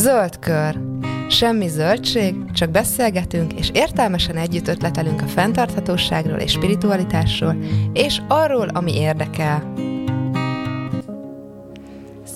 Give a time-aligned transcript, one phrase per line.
[0.00, 0.80] Zöld kör.
[1.28, 7.56] Semmi zöldség, csak beszélgetünk, és értelmesen együtt ötletelünk a fenntarthatóságról és spiritualitásról,
[7.92, 9.72] és arról, ami érdekel.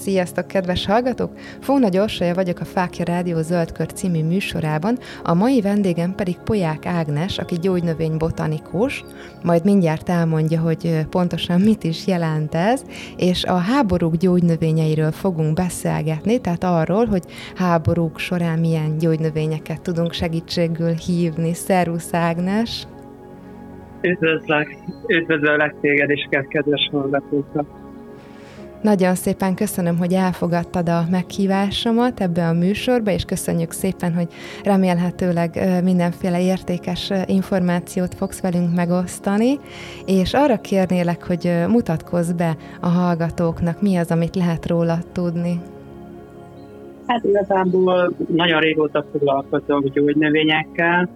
[0.05, 1.31] Sziasztok, kedves hallgatók!
[1.61, 7.39] Fóna Gyorsolya vagyok a Fákja Rádió Zöldkör című műsorában, a mai vendégem pedig Poják Ágnes,
[7.39, 9.05] aki gyógynövény botanikus,
[9.43, 12.85] majd mindjárt elmondja, hogy pontosan mit is jelent ez,
[13.17, 17.25] és a háborúk gyógynövényeiről fogunk beszélgetni, tehát arról, hogy
[17.55, 21.55] háborúk során milyen gyógynövényeket tudunk segítségül hívni.
[21.55, 22.87] Szervusz Ágnes!
[24.01, 24.69] Üdvözlök,
[25.07, 27.84] üdvözöllek téged is, kedves hallgatókat!
[28.85, 34.27] Nagyon szépen köszönöm, hogy elfogadtad a meghívásomat ebbe a műsorba, és köszönjük szépen, hogy
[34.65, 39.59] remélhetőleg mindenféle értékes információt fogsz velünk megosztani,
[40.07, 45.61] és arra kérnélek, hogy mutatkozz be a hallgatóknak, mi az, amit lehet róla tudni.
[47.07, 51.09] Hát igazából nagyon régóta foglalkozom gyógynövényekkel,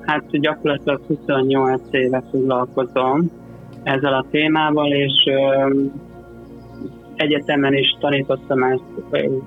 [0.00, 3.30] hát gyakorlatilag 28 éve foglalkozom
[3.82, 5.30] ezzel a témával, és
[7.16, 8.82] egyetemen is tanítottam ezt,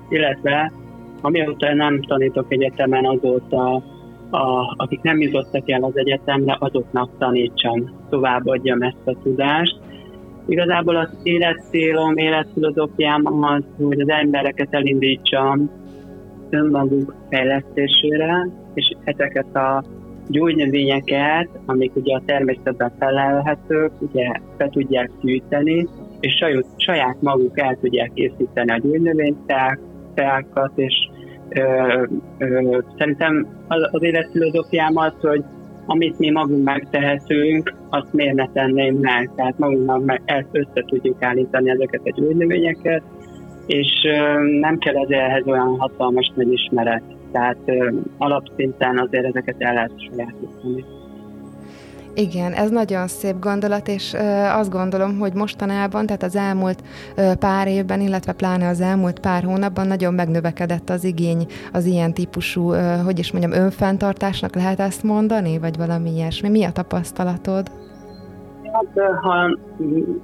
[0.08, 0.72] illetve
[1.20, 3.82] amióta nem tanítok egyetemen, azóta
[4.30, 9.76] a, akik nem jutottak el az egyetemre, azoknak tanítsam, továbbadjam ezt a tudást.
[10.46, 15.70] Igazából az életcélom, életfilozófiám az, hogy az embereket elindítsam
[16.50, 19.84] önmaguk fejlesztésére, és ezeket a
[20.28, 25.88] gyógynövényeket, amik ugye a természetben felelhetők, ugye be tudják gyűjteni,
[26.20, 30.94] és saját, saját maguk el tudják készíteni a gyógynövényteákat, és
[31.48, 31.62] ö,
[32.38, 35.44] ö, szerintem az, az életfilozófiám az, hogy
[35.86, 39.30] amit mi magunk megtehetünk, azt miért ne tenném meg.
[39.36, 43.02] Tehát magunknak meg ezt össze tudjuk állítani ezeket a gyógynövényeket,
[43.66, 47.02] és ö, nem kell az ehhez olyan hatalmas nagy ismeret.
[47.32, 50.84] Tehát ö, alapszinten azért ezeket el lehet sajátítani.
[52.20, 54.14] Igen, ez nagyon szép gondolat, és
[54.52, 56.82] azt gondolom, hogy mostanában, tehát az elmúlt
[57.38, 62.72] pár évben, illetve pláne az elmúlt pár hónapban nagyon megnövekedett az igény az ilyen típusú,
[63.04, 66.48] hogy is mondjam, önfenntartásnak lehet ezt mondani, vagy valami ilyesmi.
[66.48, 67.70] Mi a tapasztalatod?
[68.72, 69.58] Hát, ha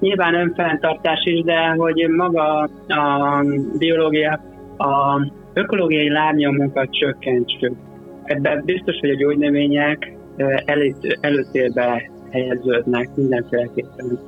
[0.00, 3.44] nyilván önfenntartás is, de hogy maga a
[3.78, 4.40] biológia,
[4.76, 5.20] a
[5.52, 7.74] ökológiai lábnyomunkat csökkentsük.
[8.24, 10.13] Ebben biztos, hogy a gyógynövények
[10.64, 14.18] előtt, előtérbe helyeződnek mindenféleképpen.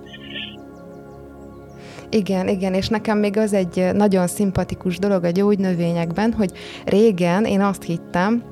[2.11, 6.51] Igen, igen, és nekem még az egy nagyon szimpatikus dolog a gyógynövényekben, hogy
[6.85, 8.43] régen én azt hittem,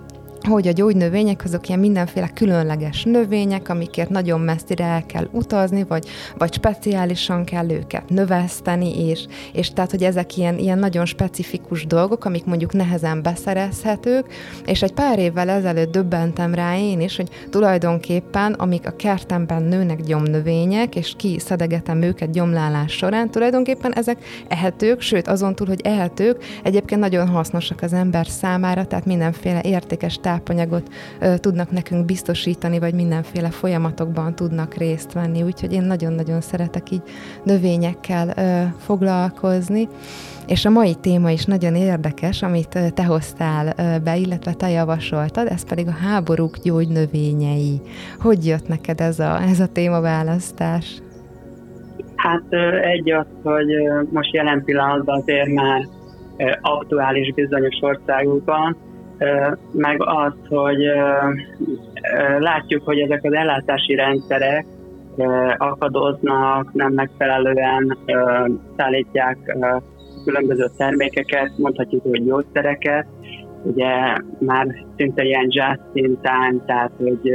[0.48, 6.06] hogy a gyógynövények azok ilyen mindenféle különleges növények, amikért nagyon messzire el kell utazni, vagy,
[6.38, 12.24] vagy speciálisan kell őket növeszteni, és, és tehát, hogy ezek ilyen, ilyen nagyon specifikus dolgok,
[12.24, 14.26] amik mondjuk nehezen beszerezhetők,
[14.66, 20.02] és egy pár évvel ezelőtt döbbentem rá én is, hogy tulajdonképpen, amik a kertemben nőnek
[20.02, 27.00] gyomnövények, és kiszedegetem őket gyomlálás során, tulajdonképpen ezek ehetők, sőt azon túl, hogy ehetők, egyébként
[27.00, 30.88] nagyon hasznosak az ember számára, tehát mindenféle értékes tápanyagot
[31.20, 35.42] ö, tudnak nekünk biztosítani, vagy mindenféle folyamatokban tudnak részt venni.
[35.42, 37.02] Úgyhogy én nagyon-nagyon szeretek így
[37.44, 39.88] növényekkel ö, foglalkozni.
[40.46, 43.74] És a mai téma is nagyon érdekes, amit te hoztál
[44.04, 47.80] be, illetve te javasoltad, ez pedig a háborúk gyógynövényei.
[48.18, 51.02] Hogy jött neked ez a, ez a témaválasztás?
[52.16, 52.42] Hát
[52.82, 53.66] egy az, hogy
[54.10, 55.88] most jelen pillanatban azért már
[56.60, 58.76] aktuális bizonyos országokban,
[59.72, 60.84] meg az, hogy
[62.38, 64.66] látjuk, hogy ezek az ellátási rendszerek
[65.56, 67.98] akadoznak, nem megfelelően
[68.76, 69.56] szállítják
[70.24, 73.06] különböző termékeket, mondhatjuk, hogy gyógyszereket,
[73.62, 74.66] ugye már
[74.96, 75.48] szinte ilyen
[75.92, 77.32] in time, tehát hogy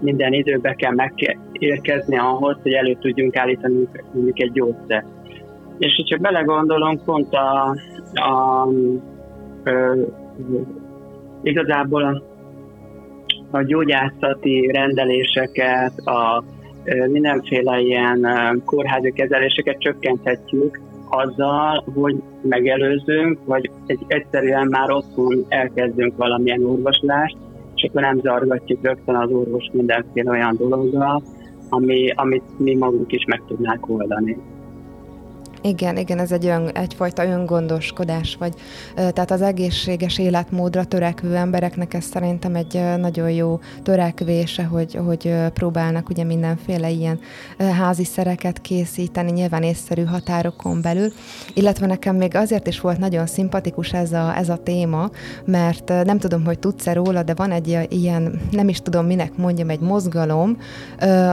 [0.00, 5.04] minden időben kell megérkezni ahhoz, hogy elő tudjunk állítani mondjuk egy gyógyszer.
[5.78, 7.76] És hogyha belegondolunk, pont a,
[8.14, 8.68] a, a
[11.42, 12.22] igazából a,
[13.50, 16.44] a gyógyászati rendeléseket, a
[17.08, 18.26] mindenféle ilyen
[18.64, 20.80] kórházi kezeléseket csökkenthetjük
[21.10, 27.36] azzal, hogy megelőzünk, vagy egy, egyszerűen már otthon elkezdünk valamilyen orvoslást,
[27.74, 31.22] és akkor nem zargatjuk rögtön az orvos mindenféle olyan dologgal,
[31.68, 34.36] ami, amit mi magunk is meg tudnánk oldani.
[35.62, 38.54] Igen, igen, ez egy ön, egyfajta öngondoskodás, vagy.
[38.94, 46.08] Tehát az egészséges életmódra törekvő embereknek ez szerintem egy nagyon jó törekvése, hogy, hogy próbálnak
[46.08, 47.20] ugye mindenféle ilyen
[47.58, 51.12] házi szereket készíteni, nyilván észszerű határokon belül,
[51.54, 55.10] illetve nekem még azért is volt nagyon szimpatikus ez a, ez a téma,
[55.44, 59.70] mert nem tudom, hogy tudsz-e róla, de van egy ilyen, nem is tudom minek mondjam,
[59.70, 60.56] egy mozgalom,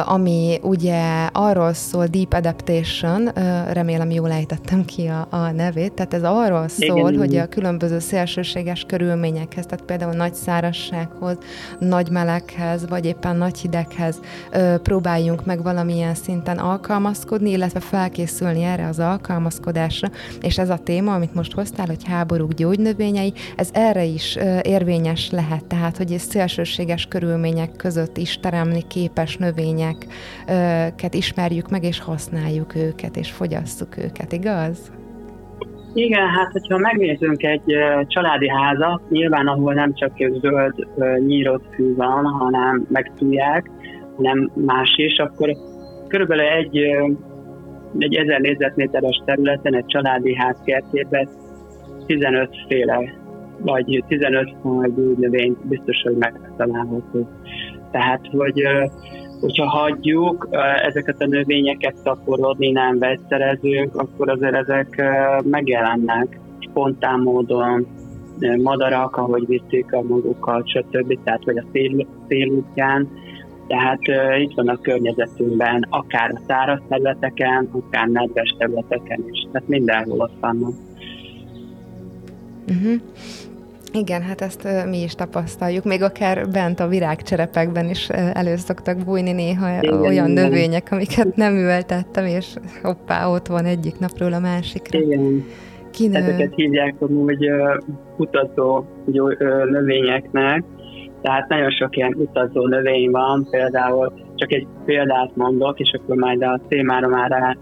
[0.06, 3.32] ami ugye arról szól, Deep Adaptation,
[3.72, 8.00] remélem jól ejtettem ki a, a nevét, tehát ez arról szól, Igen, hogy a különböző
[8.00, 11.38] szélsőséges körülményekhez, tehát például nagy szárassághoz,
[11.80, 14.20] nagy meleghez, vagy éppen nagy hideghez
[14.52, 20.10] ö, próbáljunk meg valamilyen szinten alkalmazkodni, illetve felkészülni erre az alkalmazkodásra,
[20.42, 25.30] és ez a téma, amit most hoztál, hogy háborúk gyógynövényei, ez erre is ö, érvényes
[25.30, 33.18] lehet, tehát hogy szélsőséges körülmények között is teremni képes növényeket ismerjük meg, és használjuk őket,
[33.18, 34.92] és fogyasszuk őket őket, igaz?
[35.94, 37.76] Igen, hát hogyha megnézzünk egy
[38.08, 40.12] családi házat, nyilván ahol nem csak
[40.42, 40.88] zöld
[41.26, 43.70] nyírott fű van, hanem megtúlják,
[44.16, 45.56] hanem más is, akkor
[46.08, 46.78] körülbelül egy,
[47.98, 51.30] egy ezer négyzetméteres területen, egy családi ház kertjében
[52.06, 53.14] 15 féle,
[53.60, 57.30] vagy 15 faj növény biztos, hogy megtalálható.
[57.92, 58.64] Tehát, hogy
[59.40, 60.48] hogyha hagyjuk
[60.86, 65.02] ezeket a növényeket szaporodni, nem vegyszerezünk, akkor azért ezek
[65.44, 67.88] megjelennek spontán módon,
[68.58, 71.18] madarak, ahogy viszik a magukat, stb.
[71.24, 73.08] Tehát, vagy a szél, szélútján.
[73.68, 79.48] Tehát uh, itt van a környezetünkben, akár a száraz területeken, akár nedves területeken is.
[79.52, 80.74] Tehát mindenhol ott vannak.
[82.70, 83.02] Uh-huh.
[83.96, 89.32] Igen, hát ezt mi is tapasztaljuk, még akár bent a virágcserepekben is elő szoktak bújni
[89.32, 90.44] néha igen, olyan igen.
[90.44, 92.54] növények, amiket nem ültettem, és
[92.84, 95.00] hoppá, ott van egyik napról a másikra.
[95.00, 95.44] Igen.
[95.92, 96.16] Kinő.
[96.16, 97.80] Ezeket hívják amúgy uh,
[99.70, 100.64] növényeknek,
[101.22, 106.44] tehát nagyon sok ilyen utazó növény van, például csak egy példát mondok, és akkor majd
[106.44, 107.58] a témára már rá,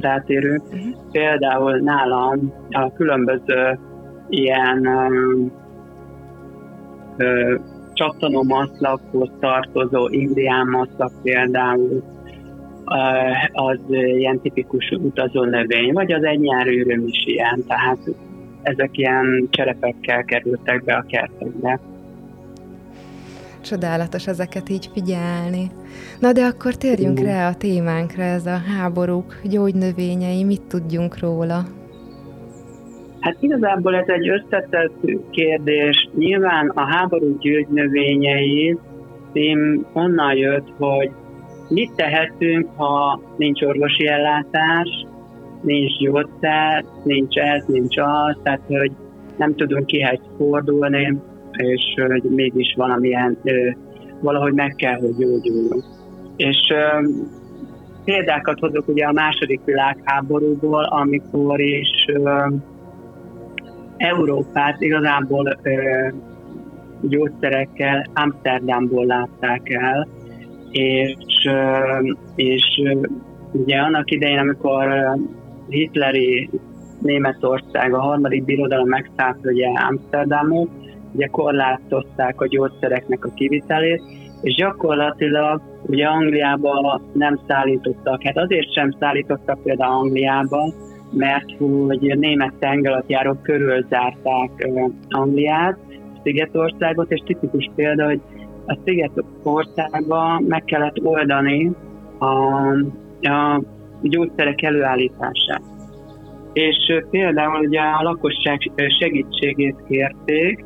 [0.00, 0.62] rátérünk.
[0.62, 1.10] Uh-huh.
[1.12, 3.78] Például nálam a különböző
[4.32, 5.52] ilyen um,
[7.92, 12.02] csattanómaszlakhoz tartozó indián maszlak például,
[13.52, 17.98] az ilyen tipikus utazó növény, vagy az egy nyárűröm is ilyen, tehát
[18.62, 21.80] ezek ilyen cserepekkel kerültek be a kertekbe.
[23.60, 25.70] Csodálatos ezeket így figyelni.
[26.20, 27.24] Na de akkor térjünk mm.
[27.24, 31.64] rá a témánkra, ez a háborúk gyógynövényei, mit tudjunk róla?
[33.22, 36.08] Hát igazából ez egy összetett kérdés.
[36.14, 38.78] Nyilván a háború gyógynövényei
[39.32, 41.10] cím onnan jött, hogy
[41.68, 45.06] mit tehetünk, ha nincs orvosi ellátás,
[45.60, 48.92] nincs gyógyszer, nincs ez, nincs az, tehát hogy
[49.36, 51.18] nem tudunk kihez fordulni,
[51.52, 53.38] és hogy mégis valamilyen,
[54.20, 55.84] valahogy meg kell, hogy gyógyuljunk.
[56.36, 56.58] És
[58.04, 62.06] példákat hozok ugye a második világháborúból, amikor is
[64.02, 66.08] Európát igazából ö,
[67.00, 70.08] gyógyszerekkel Amsterdamból látták el,
[70.70, 71.78] és, ö,
[72.34, 72.82] és
[73.52, 75.14] ugye annak idején, amikor
[75.68, 76.50] hitleri
[77.00, 80.70] Németország, a harmadik birodalom megszállt ugye Amsterdamot,
[81.12, 84.02] ugye korlátozták a gyógyszereknek a kivitelét,
[84.40, 90.72] és gyakorlatilag ugye Angliába nem szállítottak, hát azért sem szállítottak például Angliába,
[91.12, 94.68] mert hogy német tengeralattjárók körül zárták
[95.08, 95.78] Angliát,
[96.22, 98.20] Szigetországot, és tipikus példa, hogy
[98.66, 101.70] a Szigetországban meg kellett oldani
[102.18, 102.26] a,
[103.28, 103.62] a
[104.02, 105.62] gyógyszerek előállítását.
[106.52, 106.76] És
[107.10, 108.58] például ugye a lakosság
[109.00, 110.64] segítségét kérték,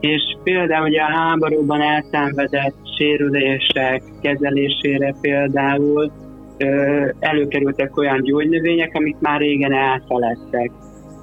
[0.00, 6.12] és például ugye a háborúban elszenvedett sérülések kezelésére például
[7.18, 10.70] előkerültek olyan gyógynövények, amik már régen elfeledtek.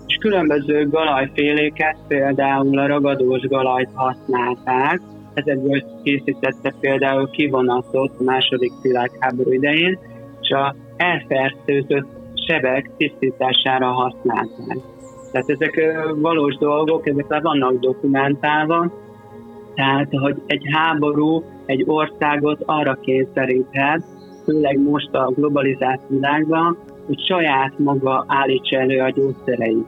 [0.08, 5.01] És különböző galajféléket, például a ragadós galajt használták,
[5.34, 10.00] ezekből készítette például kivonatot a második világháború idején,
[10.42, 12.08] és a elfertőzött
[12.48, 14.77] sebek tisztítására használták.
[15.32, 18.92] Tehát ezek valós dolgok, ezek le vannak dokumentálva,
[19.75, 24.04] tehát, hogy egy háború egy országot arra kényszeríthet,
[24.46, 29.88] főleg most a globalizált világban, hogy saját maga állítsa elő a gyógyszereit.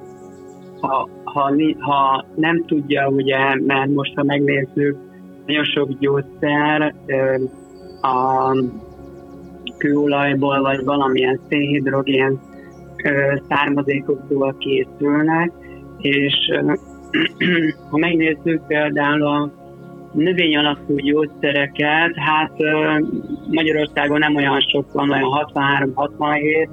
[0.80, 4.98] Ha, ha, ha nem tudja, ugye, mert most ha megnézzük,
[5.46, 6.96] nagyon sok gyógyszer
[8.02, 8.52] a
[9.78, 12.40] kőolajból, vagy valamilyen szénhidrogén
[13.50, 15.52] származékokból készülnek,
[15.98, 16.34] és
[17.90, 19.52] ha megnézzük például a
[20.14, 22.52] növény alapú gyógyszereket, hát
[23.52, 26.70] Magyarországon nem olyan sok van, olyan 63-67,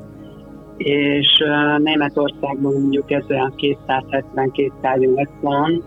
[0.76, 1.44] és
[1.78, 5.82] Németországban mondjuk ez olyan 270-280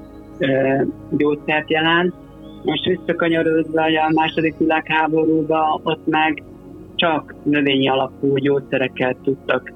[1.11, 2.13] gyógyszert jelent.
[2.63, 6.43] Most visszakanyarodva a második világháborúban, ott meg
[6.95, 9.73] csak növényi alapú gyógyszereket tudtak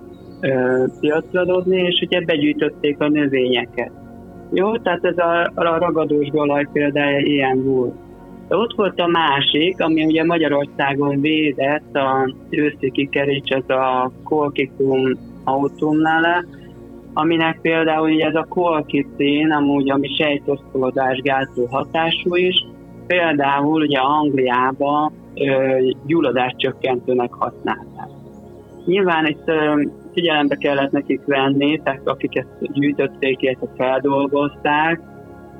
[0.99, 3.91] piacra dobni, és ugye begyűjtötték a növényeket.
[4.53, 7.93] Jó, tehát ez a, a ragadós galaj példája ilyen volt.
[8.47, 15.17] De ott volt a másik, ami ugye Magyarországon védett, a őszi kikeríts, ez a kolkikum
[15.43, 16.45] autumnale,
[17.13, 22.65] aminek például ugye ez a kolkicin, amúgy ami sejtosztolódás gátló hatású is,
[23.07, 25.11] például ugye Angliában
[26.05, 28.09] gyulladás csökkentőnek használták.
[28.85, 29.51] Nyilván itt
[30.13, 35.01] figyelembe kellett nekik venni, tehát akik ezt gyűjtötték, illetve feldolgozták,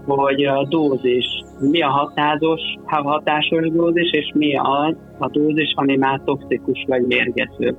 [0.05, 1.25] hogy a dózis,
[1.59, 7.75] mi a hatásos, hatásos dózis, és mi az a dózis, ami már toxikus vagy mérgező.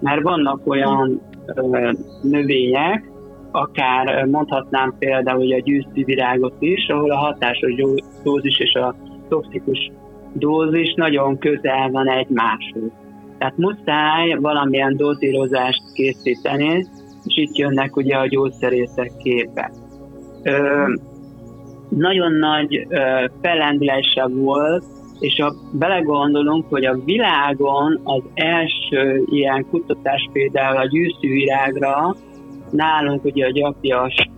[0.00, 1.20] Mert vannak olyan
[1.54, 1.90] ö,
[2.22, 3.10] növények,
[3.50, 7.74] akár mondhatnám például a gyűszti virágot is, ahol a hatásos
[8.24, 8.94] dózis és a
[9.28, 9.90] toxikus
[10.32, 12.90] dózis nagyon közel van egymáshoz.
[13.40, 16.86] Tehát muszáj valamilyen dózírozást készíteni,
[17.24, 19.70] és itt jönnek ugye a gyógyszerészek képe.
[20.42, 20.84] Ö,
[21.88, 24.84] nagyon nagy ö, fellendülése volt,
[25.18, 32.14] és ha belegondolunk, hogy a világon az első ilyen kutatás például a gyűszűvirágra,
[32.70, 34.30] nálunk ugye a gyapjas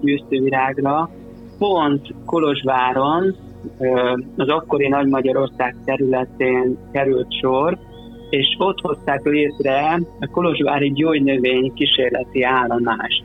[0.00, 1.10] gyűszűvirágra,
[1.58, 3.36] pont Kolozsváron,
[4.36, 7.78] az akkori Nagy Magyarország területén került sor,
[8.30, 13.24] és ott hozták létre a Kolozsvári gyógynövény kísérleti állomást.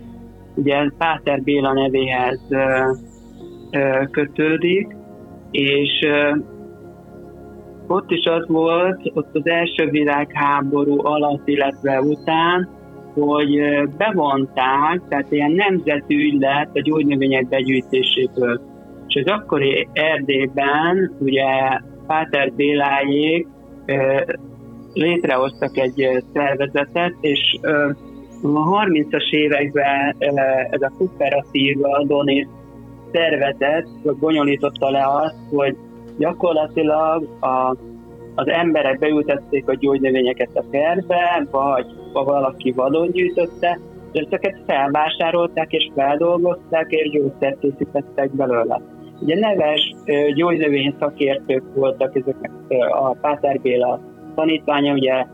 [0.55, 2.41] Ugye Páter Béla nevéhez
[4.12, 4.95] kötődik,
[5.51, 6.07] és
[7.88, 12.69] ott is az volt, ott az első világháború alatt, illetve után,
[13.13, 13.59] hogy
[13.97, 18.62] bevonták, tehát ilyen nemzeti ügylet a gyógynövények begyűjtéséből.
[19.07, 21.45] És az akkori Erdélyben, ugye
[22.07, 23.47] Páter Bélájék
[24.95, 27.57] létrehoztak egy szervezetet, és
[28.41, 30.15] a 30-as években
[30.69, 32.47] ez a kooperatív Adonis
[33.11, 33.87] szervezet
[34.19, 35.75] bonyolította le azt, hogy
[36.17, 37.75] gyakorlatilag a,
[38.35, 43.79] az emberek beültették a gyógynövényeket a kertbe, vagy ha valaki vadon gyűjtötte,
[44.11, 48.81] és ezeket felvásárolták és feldolgozták, és gyógyszert készítettek belőle.
[49.21, 49.95] Ugye neves
[50.33, 52.51] gyógynövény szakértők voltak ezek
[52.89, 53.99] a Páter Béla
[54.36, 55.25] tanítványa, ugye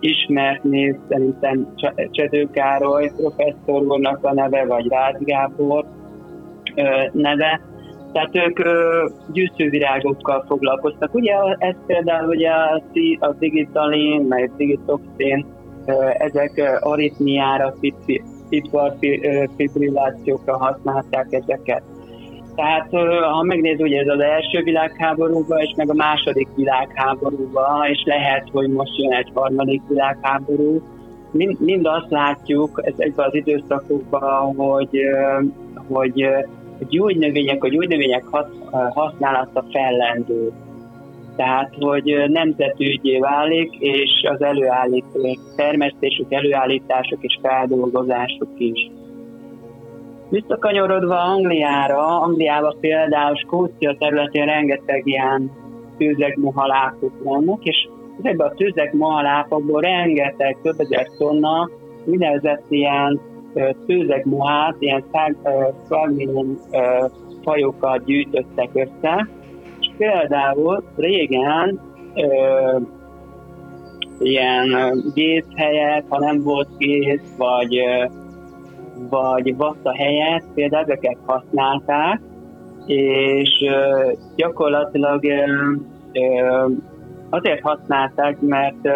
[0.00, 1.74] ismert név szerintem
[2.10, 5.84] Csedő Károly professzor úrnak a neve, vagy Rád Gábor
[7.12, 7.60] neve,
[8.12, 8.60] tehát ők
[9.32, 11.14] gyűjtővirágokkal foglalkoztak.
[11.14, 12.50] Ugye ez például ugye
[13.18, 15.46] a digitalin, meg digitoxin,
[16.18, 17.74] ezek aritmiára,
[19.56, 21.82] fibrillációkra használták ezeket.
[22.54, 22.88] Tehát
[23.32, 28.68] ha megnézed, ugye ez az első világháborúban, és meg a második világháborúban, és lehet, hogy
[28.68, 30.82] most jön egy harmadik világháború,
[31.32, 34.98] mind, mind azt látjuk ezekben az időszakokban, hogy,
[35.88, 36.22] hogy
[36.80, 38.24] a gyógynövények, a gyógynövények
[38.94, 40.52] használata fellendül.
[41.36, 48.90] Tehát, hogy nemzetügyé válik, és az előállító termesztésük, előállítások és feldolgozások is.
[50.32, 55.50] Visszakanyarodva Angliára, Angliában például Skócia területén rengeteg ilyen
[55.98, 61.70] tőzegmohalákok vannak, és ezekben a tőzegmohalákokból rengeteg, több ezer tonna
[62.04, 63.20] úgynevezett ilyen
[63.86, 65.04] tőzegmohát, ilyen
[65.86, 66.58] fragminum
[67.42, 69.28] fajokat gyűjtöttek össze,
[69.80, 71.80] és például régen
[72.14, 72.78] ö,
[74.18, 74.68] ilyen
[75.14, 77.82] gész helyett, ha nem volt gész, vagy
[79.10, 82.20] vagy vassza helyett például ezeket használták,
[82.86, 83.64] és
[84.36, 85.24] gyakorlatilag
[87.30, 88.88] azért használták, mert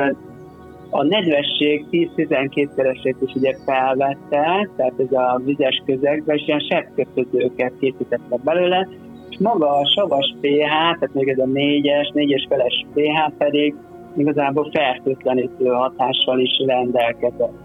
[0.91, 8.41] a nedvesség 10-12-szeresét is ugye felvette, tehát ez a vizes közegben, és ilyen sebkötözőket készítettek
[8.45, 8.89] belőle,
[9.31, 13.75] és maga a savas pH, tehát még ez a 4-es, 4-es feles pH pedig
[14.17, 17.65] igazából fertőtlenítő hatással is rendelkezett.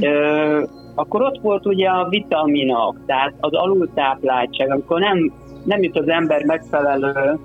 [0.00, 0.62] Ö,
[0.94, 5.32] akkor ott volt ugye a vitaminok, tehát az alultápláltság, amikor nem,
[5.64, 7.38] nem jut az ember megfelelő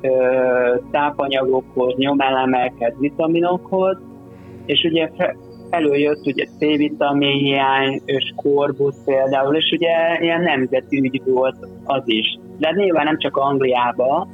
[0.00, 0.10] ö,
[0.90, 3.96] tápanyagokhoz, nyomelemekhez, vitaminokhoz,
[4.66, 5.10] és ugye
[5.70, 12.38] előjött ugye C-vitamin hiány, skorbusz például, és ugye ilyen nemzeti ügy volt az is.
[12.58, 14.28] De nyilván nem csak Angliába,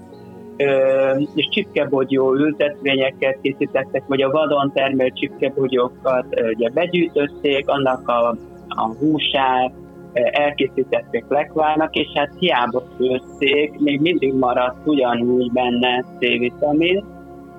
[1.34, 8.36] és csipkebogyó ültetvényeket készítettek, vagy a vadon termelt csipkebogyókat ugye begyűjtötték, annak a,
[8.68, 9.72] a húsát,
[10.12, 17.04] elkészítették lekvárnak, és hát hiába főzték, még mindig maradt ugyanúgy benne C-vitamin.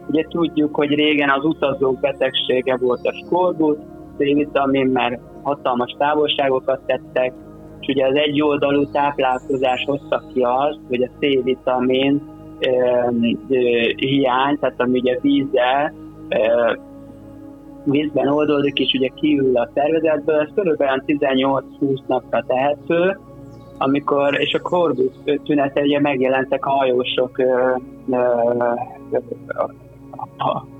[0.07, 3.79] Ugye tudjuk, hogy régen az utazók betegsége volt a skorbut,
[4.17, 7.33] C-vitamin, mert hatalmas távolságokat tettek,
[7.79, 12.21] és ugye az egyoldalú táplálkozás hozta ki azt, hogy a C-vitamin
[13.95, 15.93] hiány, tehát ami ugye vízzel
[17.83, 23.19] vízben oldódik, és ugye kiül a szervezetből, ez körülbelül 18-20 napra tehető,
[23.77, 27.75] amikor, és a korbusz tünete ugye megjelentek a hajósok, ö,
[28.11, 28.17] ö,
[29.11, 29.63] ö,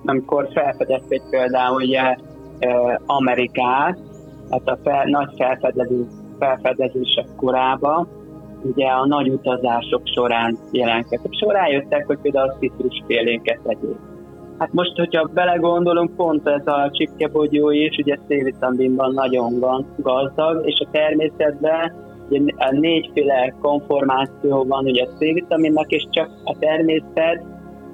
[0.05, 2.15] amikor felfedezték például ugye
[3.05, 3.99] Amerikát,
[4.49, 6.05] hát a fel, nagy felfedezés,
[6.39, 8.07] felfedezések korában,
[8.63, 13.95] ugye a nagy utazások során jelentkeztek, és rájöttek, hogy például a citrusfélénket tegyék.
[14.57, 19.59] Hát most, hogyha belegondolunk, pont ez a csipkebogyó is, ugye C-vitaminban nagyon
[19.97, 21.93] gazdag, és a természetben
[22.29, 27.43] ugye négyféle konformáció van ugye a C-vitaminnak, és csak a természet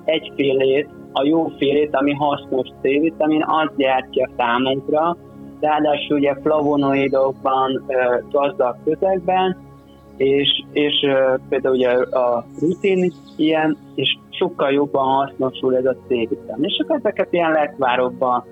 [0.06, 5.18] egyfélét, a jófélét, ami hasznos C-vitamin, az gyártja számunkra,
[5.60, 7.86] ráadásul ugye flavonoidokban
[8.32, 9.58] gazdag közegben,
[10.18, 10.94] és, és
[11.50, 16.70] például ugye a rutin ilyen, és sokkal jobban hasznosul ez a C-vitamin.
[16.70, 18.44] És akkor ezeket ilyen lekvárokban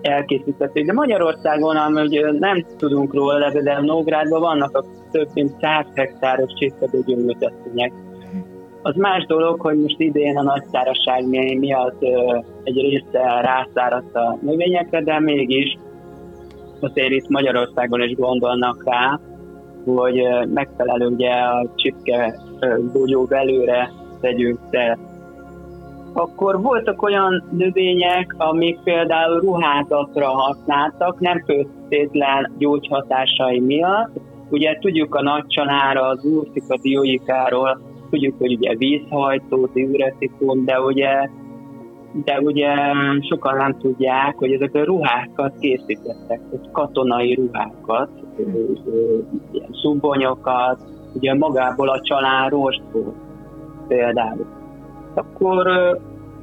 [0.00, 0.86] elkészítették.
[0.86, 7.92] De Magyarországon, ami nem tudunk róla, de Nógrádban vannak a több mint 100 hektáros csészedőgyümölcsötények.
[8.82, 12.02] Az más dolog, hogy most idén a nagyszáraság miatt
[12.62, 15.78] egy része rászáradt a növényekre, de mégis
[16.80, 19.20] azért itt Magyarországon is gondolnak rá,
[19.84, 20.22] hogy
[20.54, 22.34] megfelelő ugye a csipke
[22.92, 24.98] bogyó belőre tegyünk te.
[26.12, 34.10] Akkor voltak olyan növények, amik például ruházatra használtak, nem köztétlen gyógyhatásai miatt.
[34.50, 41.28] Ugye tudjuk a nagycsanára, az úrtika dióikáról, tudjuk, hogy ugye vízhajtó, diuretikum, de ugye
[42.12, 42.74] de ugye
[43.28, 46.40] sokan nem tudják, hogy ezek a ruhákat készítettek,
[46.72, 48.10] katonai ruhákat,
[49.52, 50.80] ilyen szubbonyokat,
[51.14, 53.14] ugye magából a család rostból
[53.88, 54.46] például.
[55.14, 55.66] Akkor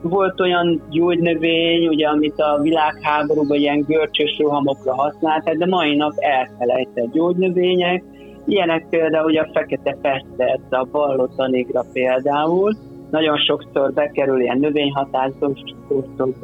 [0.02, 7.12] volt olyan gyógynövény, ugye, amit a világháborúban ilyen görcsös rohamokra használták, de mai nap elfelejtett
[7.12, 8.04] gyógynövények,
[8.48, 12.76] Ilyenek például ugye a fekete festet, a ballotanigra például,
[13.10, 15.58] nagyon sokszor bekerül ilyen növényhatások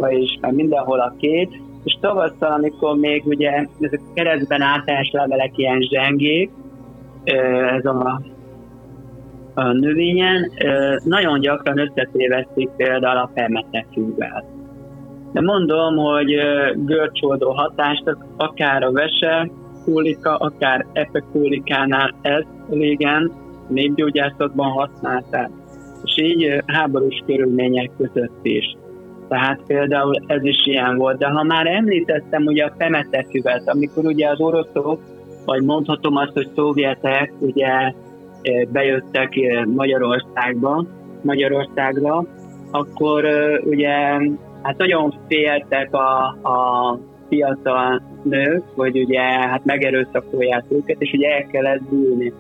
[0.09, 5.57] is, mert mindenhol a két, és tavasszal, amikor még ugye ezek a keresztben általános levelek
[5.57, 6.51] ilyen zsengék,
[7.75, 8.21] ez a,
[9.53, 10.51] a növényen,
[11.03, 14.43] nagyon gyakran összetévesztik például a permetefűvel.
[15.31, 16.35] De mondom, hogy
[16.75, 19.49] görcsoldó hatást akár a vese
[19.85, 23.31] kólika, akár epekólikánál ez régen
[23.67, 25.49] népgyógyászatban használták
[26.03, 28.75] és így háborús körülmények között is.
[29.27, 31.17] Tehát például ez is ilyen volt.
[31.17, 34.99] De ha már említettem ugye a femetefüvet, amikor ugye az oroszok,
[35.45, 37.93] vagy mondhatom azt, hogy szovjetek ugye
[38.71, 39.33] bejöttek
[39.75, 40.85] Magyarországba,
[41.21, 42.25] Magyarországra,
[42.71, 43.25] akkor
[43.63, 43.91] ugye
[44.61, 51.47] hát nagyon féltek a, a fiatal nők, hogy ugye hát megerőszakolják őket, és ugye el
[51.47, 52.33] kellett bújni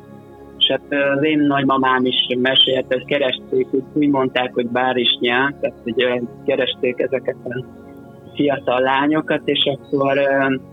[0.63, 6.21] és hát az én nagymamám is mesélt, hogy keresték, úgy, mondták, hogy bárisnyák, tehát hogy
[6.45, 7.65] keresték ezeket a
[8.35, 10.19] fiatal lányokat, és akkor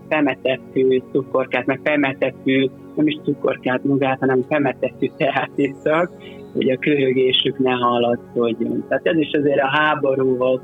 [0.09, 6.11] femetettű cukorkát, meg femetettű, nem is cukorkát magát, hanem femetettű teát ittak,
[6.53, 8.85] hogy a köhögésük ne hallatszódjon.
[8.87, 10.61] Tehát ez is azért a háborúhoz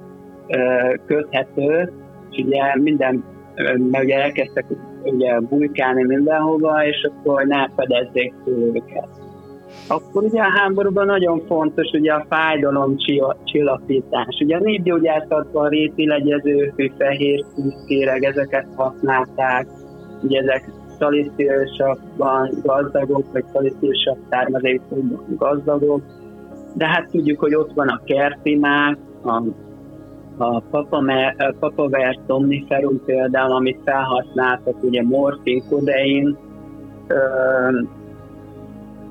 [1.06, 1.94] köthető,
[2.32, 3.24] és ugye minden,
[3.92, 4.66] mert ugye elkezdtek
[5.04, 9.08] ugye bujkálni mindenhova, és akkor ne fedezzék őket.
[9.88, 12.96] Akkor ugye a háborúban nagyon fontos ugye a fájdalom
[13.44, 14.38] csillapítás.
[14.44, 19.68] Ugye a népgyógyászatban réti legyező, fehér szűzkéreg, ezeket használták.
[20.24, 26.02] Ugye ezek szalisztiősakban gazdagok, vagy szalisztiősak származékokban gazdagok.
[26.74, 29.42] De hát tudjuk, hogy ott van a kertimák, a
[30.38, 30.60] a
[31.60, 36.38] papaver somniferum például, amit felhasználtak, ugye morfin, kodein
[37.08, 37.16] ö,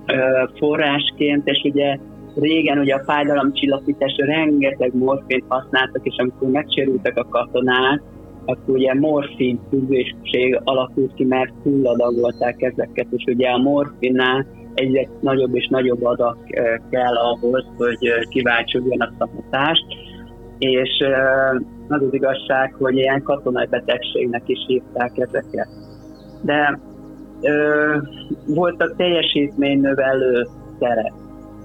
[0.07, 1.99] ö, forrásként, és ugye
[2.35, 8.03] régen ugye a fájdalomcsillapításra rengeteg morfint használtak, és amikor megsérültek a katonák,
[8.45, 15.55] akkor ugye morfin függőség alakult ki, mert túladagolták ezeket, és ugye a morfinnál egyre nagyobb
[15.55, 16.37] és nagyobb adag
[16.91, 19.85] kell ahhoz, hogy kiváltsuljon a hatást,
[20.59, 21.05] és
[21.89, 25.69] az az igazság, hogy ilyen katonai betegségnek is hívták ezeket.
[26.43, 26.79] De
[27.41, 27.97] ö,
[28.47, 30.47] voltak teljesítménynövelő
[30.81, 31.13] szerek.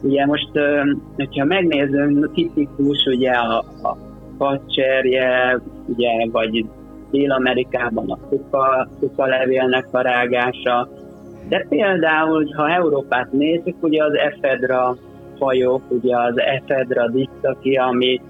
[0.01, 0.82] Ugye most, ö,
[1.15, 3.97] hogyha megnézünk, tipikus ugye a, a
[4.38, 6.65] pacserje, ugye, vagy
[7.12, 10.89] Dél-Amerikában a kuka, kuka levélnek a rágása,
[11.49, 14.97] de például, ha Európát nézzük, ugye az efedra
[15.38, 18.21] fajok, ugye az efedra disztaki, ami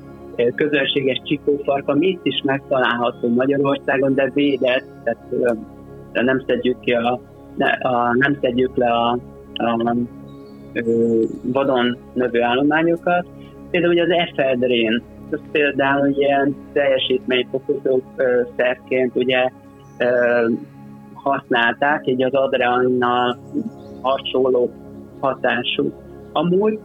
[0.55, 5.57] közönséges csikófarka, mi itt is megtalálható Magyarországon, de védett, tehát
[6.11, 7.19] nem szedjük ki a,
[7.81, 9.19] a nem szedjük le a,
[9.53, 9.95] a, a
[11.43, 13.25] vadon növő állományokat.
[13.71, 15.01] Például ugye az efedrén,
[15.31, 17.99] az például ilyen teljesítményfokozó
[18.55, 19.49] szerként ugye
[21.13, 23.37] használták, így az adrenalinnal
[24.01, 24.71] hasonló
[25.19, 25.93] hatású.
[26.31, 26.79] Amúgy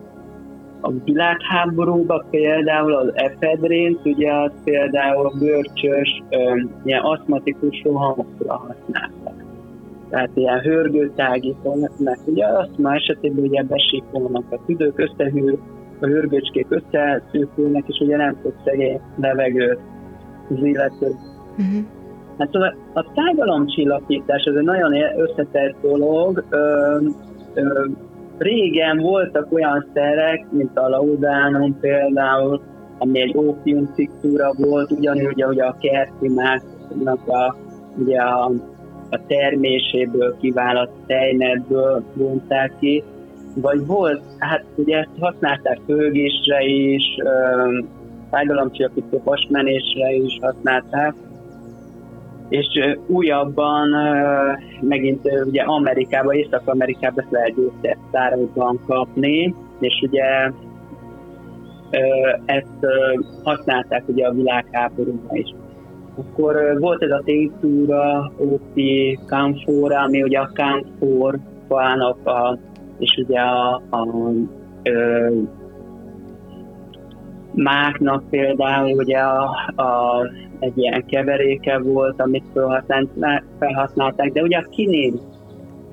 [0.87, 6.23] a világháborúban például az efedrént, ugye az például a görcsös,
[6.85, 9.45] ilyen aszmatikus rohamokra használták.
[10.11, 11.93] Tehát ilyen hörgőtágítónak,
[12.25, 15.59] ugye aszma esetében ugye besíkolnak a tüdők, összehűr,
[16.01, 19.79] a hörgőcskék összeszűkülnek, és ugye nem tud szegény levegőt
[20.51, 21.07] az illető.
[21.51, 21.85] Uh-huh.
[22.39, 26.45] Hát szóval a tágalomcsillapítás ez egy nagyon összetett dolog.
[26.51, 26.99] Ö,
[27.55, 27.85] ö,
[28.39, 32.61] régen voltak olyan szerek, mint a laudánum például,
[32.99, 33.95] ami egy ópium
[34.57, 36.29] volt, ugyanúgy, ahogy a kerti
[37.29, 37.57] a,
[37.99, 38.45] ugye a,
[39.11, 43.03] a terméséből kiválaszt tejnedből vonták ki,
[43.55, 47.05] vagy volt, hát ugye ezt használták főgésre is,
[48.31, 51.15] fájdalomcsillapító hasmenésre is használták,
[52.49, 53.89] és újabban
[54.81, 60.51] megint ugye Amerikában, Észak-Amerikában ezt lehet gyógyszertárakban kapni, és ugye
[62.45, 62.87] ezt
[63.45, 65.55] használták ugye a világháborúban is.
[66.19, 72.59] Akkor volt ez a tétúra, óti kamfóra, ami ugye a kamfor fának a,
[72.99, 74.33] és ugye a, a, a
[77.53, 79.45] máknak például ugye a,
[79.77, 80.23] a
[80.61, 82.45] egy ilyen keveréke volt, amit
[83.59, 85.13] felhasználták, de ugye a kinév,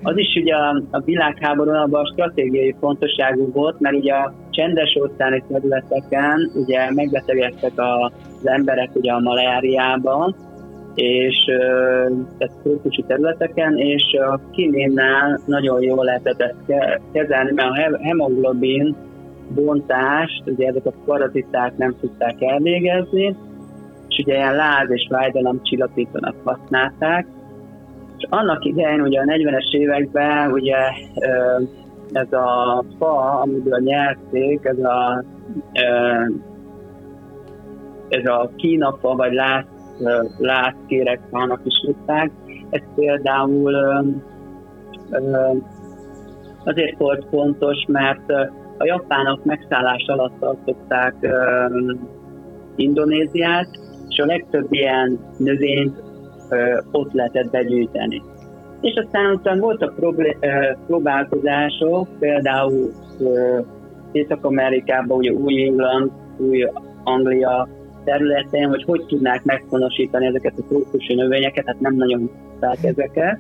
[0.04, 5.44] az is ugye a, a világháborúban a stratégiai fontosságú volt, mert ugye a csendes óceáni
[5.48, 10.36] területeken ugye megbetegedtek az emberek ugye a maláriában,
[10.96, 11.36] és
[12.38, 18.96] tehát trópusi területeken, és a kinénnál nagyon jól lehetett ezt kezelni, mert a hemoglobin
[19.56, 23.36] bontást, ugye ezek a paraziták nem tudták elvégezni,
[24.14, 27.28] és ugye ilyen láz és vájdalom csillapítónak használták,
[28.18, 30.78] és annak idején, ugye a 40-es években ugye
[32.12, 35.24] ez a fa, amiből nyerték, ez a
[38.10, 39.66] ez a kínafa, vagy láz,
[40.38, 42.32] lázkérek fának is hívták,
[42.70, 43.76] ez például
[46.64, 48.30] azért volt fontos, mert
[48.78, 51.16] a japánok megszállás alatt tartották
[52.76, 53.68] Indonéziát,
[54.14, 56.04] és a legtöbb ilyen növényt
[56.50, 58.22] ö, ott lehetett begyűjteni.
[58.82, 60.48] És aztán utána voltak problé- ö,
[60.88, 63.60] próbálkozások, például ö,
[64.12, 66.68] Észak-Amerikában, ugye új England, új
[67.04, 67.68] Anglia
[68.04, 73.40] területén, hogy hogy tudnák meghonosítani ezeket a trópusi növényeket, hát nem nagyon tudták ezeket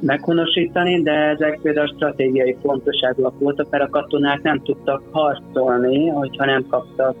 [0.00, 6.66] meghonosítani, de ezek például stratégiai fontosságúak voltak, mert a katonák nem tudtak harcolni, hogyha nem
[6.68, 7.16] kaptak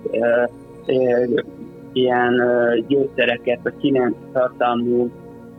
[1.92, 5.10] ilyen uh, gyógyszereket, vagy kinen tartalmú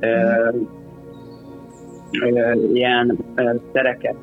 [0.02, 0.56] uh,
[2.74, 4.16] ilyen uh, szereket.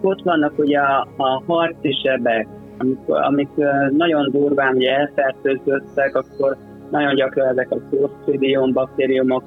[0.00, 2.46] Ott vannak ugye a, a harci sebek,
[2.78, 3.48] amik, amik
[3.96, 6.56] nagyon durván ugye elfertőzöttek, akkor
[6.90, 9.42] nagyon gyakran ezek a Clostridium baktériumok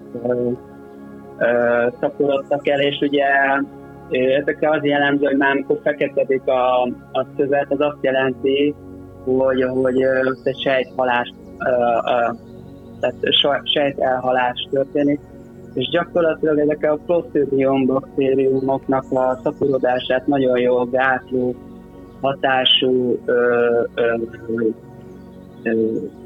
[1.99, 3.25] szaporodtak el, és ugye
[4.39, 8.75] ezekre az jellemző, hogy már amikor feketedik a, a szövet, az azt jelenti,
[9.23, 10.01] hogy, hogy
[10.43, 11.33] egy sejthalást
[12.99, 13.15] tehát
[13.63, 15.19] sejt elhalás történik,
[15.73, 21.55] és gyakorlatilag ezek a Clostridium baktériumoknak a szaporodását nagyon jól gátló
[22.21, 24.15] hatású ö, ö,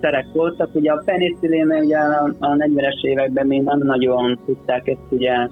[0.01, 0.69] szerek voltak.
[0.73, 5.47] Ugye a penicillin ugye a, a 40-es években még nem nagyon tudták ezt ugye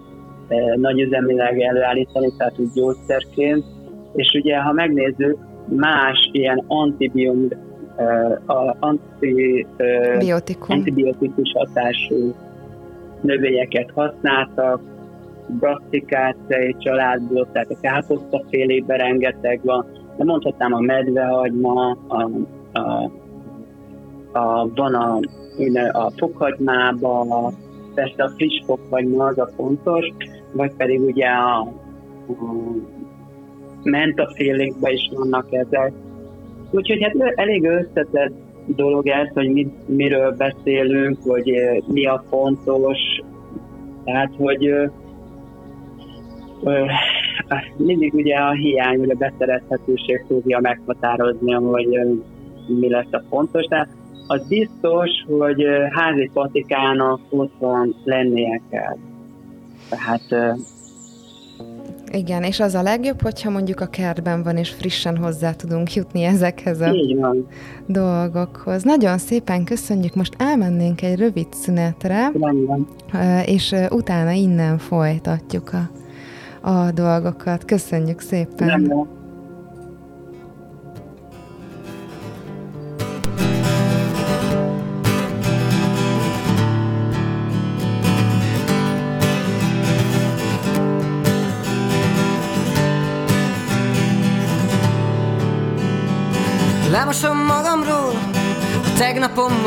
[0.75, 3.63] nagy üzemileg előállítani, tehát úgy gyógyszerként,
[4.13, 5.37] és ugye ha megnézzük,
[5.69, 7.72] más ilyen antibiotikum,
[8.45, 9.65] a anti,
[10.59, 12.33] antibiotikus hatású
[13.21, 14.81] növényeket használtak,
[15.47, 19.85] brasszikáciai családból, tehát a káposztafélében rengeteg van,
[20.17, 22.29] de mondhatnám a medvehagyma, a,
[22.73, 23.11] a,
[24.31, 25.19] a, van a,
[25.91, 27.51] a fokhagymába,
[27.93, 30.05] persze a friss fokhagyma az a fontos,
[30.51, 31.71] vagy pedig ugye a, a
[33.83, 35.93] mentafélékben is vannak ezek.
[36.73, 38.33] Úgyhogy hát elég összetett
[38.65, 41.51] dolog ez, hogy mit, miről beszélünk, hogy
[41.87, 42.99] mi a fontos.
[44.03, 44.73] Tehát, hogy
[47.77, 52.13] mindig ugye a hiány, vagy a beszerezhetőség tudja meghatározni, hogy ö,
[52.67, 53.87] mi lesz a fontos, de
[54.27, 58.97] az biztos, hogy házi patikának otthon lennie kell.
[59.89, 60.57] Tehát
[62.13, 66.23] igen, és az a legjobb, hogyha mondjuk a kertben van, és frissen hozzá tudunk jutni
[66.23, 66.91] ezekhez a
[67.87, 68.83] dolgokhoz.
[68.83, 72.31] Nagyon szépen köszönjük, most elmennénk egy rövid szünetre,
[73.45, 75.89] és utána innen folytatjuk a,
[76.69, 77.65] a dolgokat.
[77.65, 78.67] Köszönjük szépen!
[78.67, 79.07] Nem,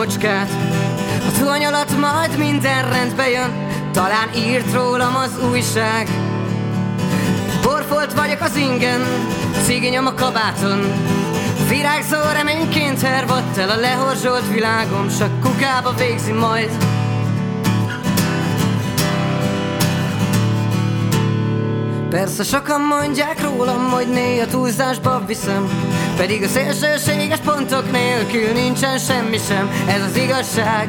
[0.07, 0.51] mocskát
[1.27, 6.09] A zuhany alatt majd minden rendbe jön Talán írt rólam az újság.
[7.63, 9.01] Borfolt vagyok az ingen
[9.65, 10.81] Ciginyom a kabáton.
[11.69, 16.71] Virágzó reményként hervadt el a lehorzsolt világom S a kukába végzi majd.
[22.11, 25.86] Persze sokan mondják rólam, hogy néha túlzásba viszem
[26.17, 30.89] Pedig a szélsőséges pontok nélkül nincsen semmi sem Ez az igazság.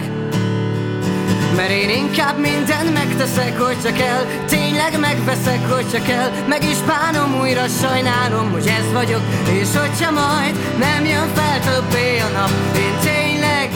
[1.55, 7.67] Mert én inkább mindent megteszek, hogyha kell Tényleg megveszek, hogyha kell Meg is bánom újra,
[7.67, 9.21] sajnálom, hogy ez vagyok.
[9.61, 13.69] És hogyha majd nem jön fel többé a nap Én tényleg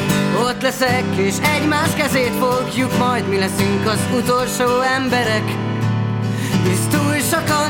[0.43, 5.70] ott leszek És egymás kezét fogjuk majd Mi leszünk az utolsó emberek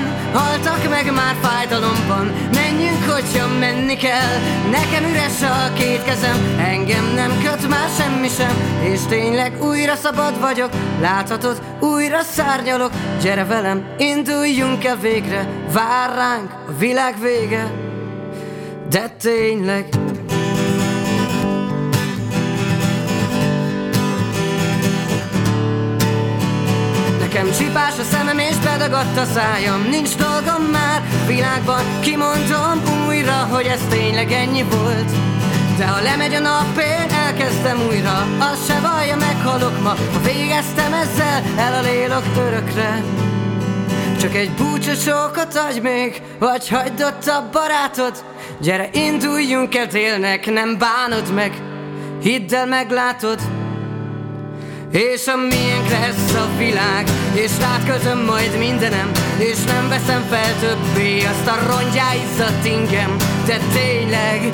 [0.01, 2.31] sokan haltak meg már fájdalomban.
[2.53, 4.39] Menjünk, hogyha menni kell.
[4.71, 8.81] Nekem üres a két kezem Engem nem köt már semmi sem.
[8.83, 10.69] És tényleg újra szabad vagyok
[11.01, 12.91] Láthatod, újra szárnyalok.
[13.21, 17.71] Gyere velem, induljunk el végre Vár ránk a világ vége.
[18.89, 19.85] De tényleg
[27.57, 29.81] csipás a szemem és bedagadt a szájam.
[29.89, 35.11] Nincs dolgom már világban Kimondom újra, hogy ez tényleg ennyi volt.
[35.77, 38.27] De ha lemegy a nap, én elkezdem újra.
[38.39, 43.03] Az se vallja, meghalok ma Ha végeztem ezzel, elalélok örökre.
[44.19, 48.23] Csak egy búcsosókat adj még Vagy hagyd ott a barátod.
[48.59, 51.61] Gyere, induljunk el télnek, nem bánod meg.
[52.21, 53.39] Hidd el, meglátod
[54.91, 61.23] és a miénk lesz a világ És rád majd mindenem És nem veszem fel többé
[61.23, 63.15] Azt a rongyá izzadt ingem.
[63.45, 64.49] De tényleg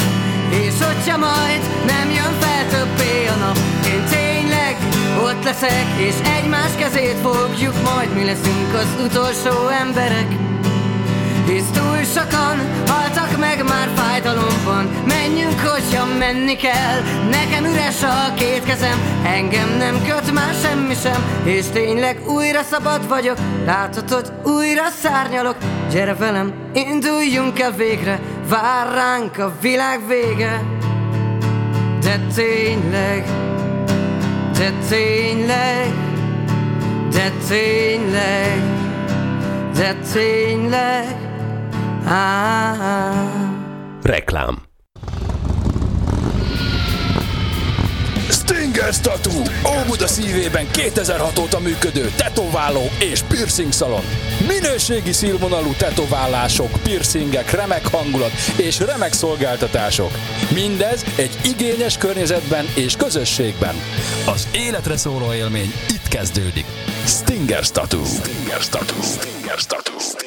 [0.50, 4.78] És hogyha majd nem jön fel többé a nap Én tényleg
[5.24, 10.28] ott leszek És egymás kezét fogjuk Majd mi leszünk az utolsó emberek
[11.48, 12.58] hisz túl sokan
[12.88, 14.90] haltak meg már fájdalomban.
[15.08, 17.02] Menjünk, hogyha menni kell.
[17.30, 21.44] Nekem üres a két kezem Engem nem köt már semmi sem.
[21.44, 25.56] És tényleg újra szabad vagyok Láthatod, újra szárnyalok.
[25.92, 30.64] Gyere velem, induljunk el végre Vár ránk a világ vége.
[32.02, 33.26] De tényleg
[34.58, 35.94] De tényleg
[37.12, 38.62] De tényleg
[39.74, 41.27] De tényleg
[44.02, 44.62] Reklám
[48.30, 49.42] Stinger Tattoo!
[49.82, 54.04] Óbuda szívében 2006 óta működő tetováló és piercing szalon.
[54.48, 60.12] Minőségi színvonalú tetoválások, piercingek, remek hangulat és remek szolgáltatások.
[60.54, 63.76] Mindez egy igényes környezetben és közösségben.
[64.26, 66.66] Az életre szóló élmény itt kezdődik.
[67.06, 68.04] Stinger Tattoo.
[68.06, 69.02] Stinger Tattoo.
[69.02, 70.27] Stinger Tattoo.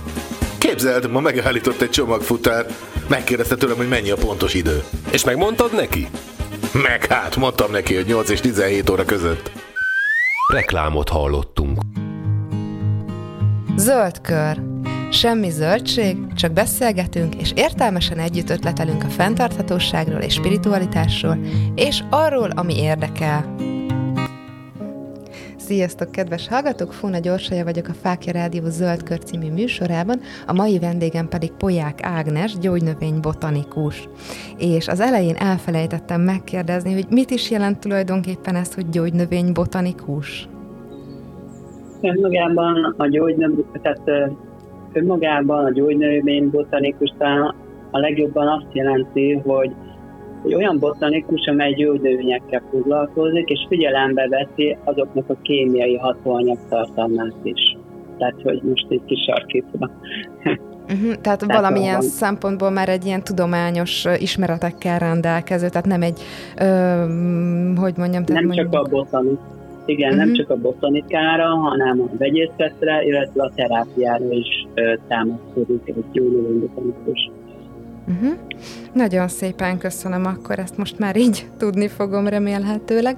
[0.61, 2.65] Képzeld, ma megállított egy csomagfutár.
[3.07, 4.83] Megkérdezte tőlem, hogy mennyi a pontos idő.
[5.11, 6.07] És megmondtad neki?
[6.73, 9.51] Meg hát, mondtam neki, hogy 8 és 17 óra között.
[10.53, 11.79] Reklámot hallottunk.
[13.75, 14.61] Zöld kör.
[15.11, 21.37] Semmi zöldség, csak beszélgetünk, és értelmesen együtt ötletelünk a fenntarthatóságról és spiritualitásról,
[21.75, 23.55] és arról, ami érdekel.
[25.71, 26.91] Sziasztok, kedves hallgatók!
[26.93, 31.99] Fóna Gyorsaja vagyok a Fákja Rádió Zöld Kör című műsorában, a mai vendégem pedig Poják
[32.03, 34.09] Ágnes, gyógynövény botanikus.
[34.57, 40.49] És az elején elfelejtettem megkérdezni, hogy mit is jelent tulajdonképpen ez, hogy gyógynövény botanikus?
[42.01, 44.31] Önmagában a gyógynövény, tehát
[44.93, 47.55] önmagában a gyógynövény botanikus talán
[47.91, 49.71] a legjobban azt jelenti, hogy
[50.41, 57.77] hogy olyan botanikus, amely gyógynövényekkel foglalkozik, és figyelembe veszi azoknak a kémiai hatóanyag tartalmát is.
[58.17, 59.89] Tehát, hogy most egy kisarkítva.
[60.93, 62.01] Uh-huh, tehát valamilyen van.
[62.01, 66.21] szempontból már egy ilyen tudományos ismeretekkel rendelkező, tehát nem egy,
[66.59, 66.65] ö,
[67.75, 69.39] hogy mondjam, tehát Nem csak a botanik,
[69.85, 70.35] igen, nem Mhm.
[70.35, 74.67] csak a botanikára, hanem a vegyészetre, illetve a terápiára is
[75.07, 77.31] támaszkodik egy gyógynövény botanikus.
[78.07, 78.37] Uh-huh.
[78.93, 83.17] Nagyon szépen köszönöm, akkor ezt most már így tudni fogom remélhetőleg.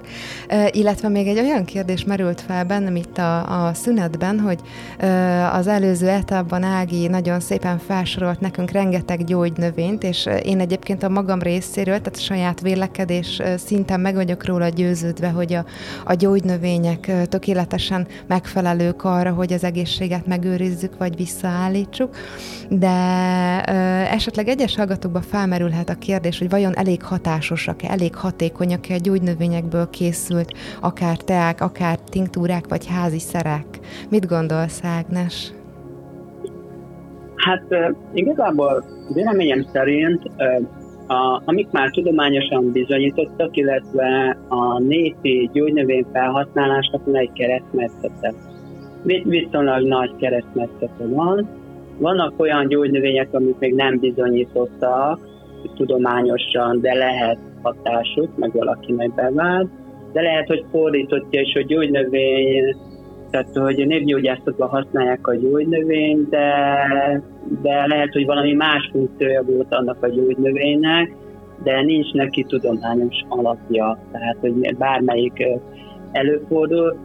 [0.50, 4.60] Uh, illetve még egy olyan kérdés merült fel bennem itt a, a szünetben, hogy
[5.02, 11.08] uh, az előző etapban Ági nagyon szépen felsorolt nekünk rengeteg gyógynövényt, és én egyébként a
[11.08, 15.64] magam részéről, tehát saját vélekedés szinten meg vagyok róla győződve, hogy a,
[16.04, 22.16] a gyógynövények tökéletesen megfelelők arra, hogy az egészséget megőrizzük, vagy visszaállítsuk,
[22.68, 22.96] de
[23.68, 25.22] uh, esetleg egyes hallgatókban
[25.64, 31.98] felmerülhet a kérdés, hogy vajon elég hatásosak-e, elég hatékonyak-e a gyógynövényekből készült, akár teák, akár
[31.98, 33.66] tinktúrák, vagy házi szerek.
[34.10, 35.52] Mit gondolsz, Ágnes?
[37.36, 37.64] Hát
[38.12, 40.22] igazából véleményem szerint
[41.06, 48.34] a, amik már tudományosan bizonyítottak, illetve a népi gyógynövény felhasználásnak egy keresztmetszete.
[49.02, 51.48] Vi- Viszonylag nagy keresztmetszete van.
[51.98, 55.32] Vannak olyan gyógynövények, amik még nem bizonyítottak
[55.74, 59.68] tudományosan, de lehet hatásuk, meg valakinek bevált.
[60.12, 62.76] De lehet, hogy fordítottja is, hogy gyógynövény
[63.34, 66.46] tehát hogy népgyógyászatban használják a gyógynövényt, de,
[67.62, 71.12] de lehet, hogy valami más funkciója volt annak a gyógynövénynek,
[71.62, 75.44] de nincs neki tudományos alapja, tehát hogy bármelyik
[76.12, 76.96] előfordul.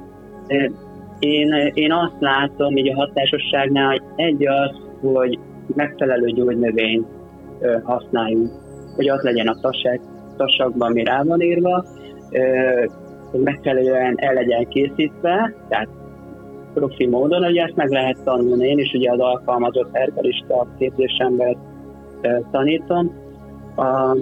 [1.19, 5.39] Én, én azt látom így a hatásosságnál, hogy egy az, hogy
[5.75, 7.07] megfelelő gyógynövényt
[7.83, 8.51] használjunk,
[8.95, 10.01] hogy az legyen a taság,
[10.37, 11.85] tasakban, ami rá van írva,
[13.31, 15.87] hogy megfelelően el legyen készítve, tehát
[16.73, 18.67] profi módon, hogy ezt meg lehet tanulni.
[18.67, 21.57] Én is ugye az alkalmazott herbalista képzésemben
[22.51, 23.11] tanítom.
[23.75, 24.17] A,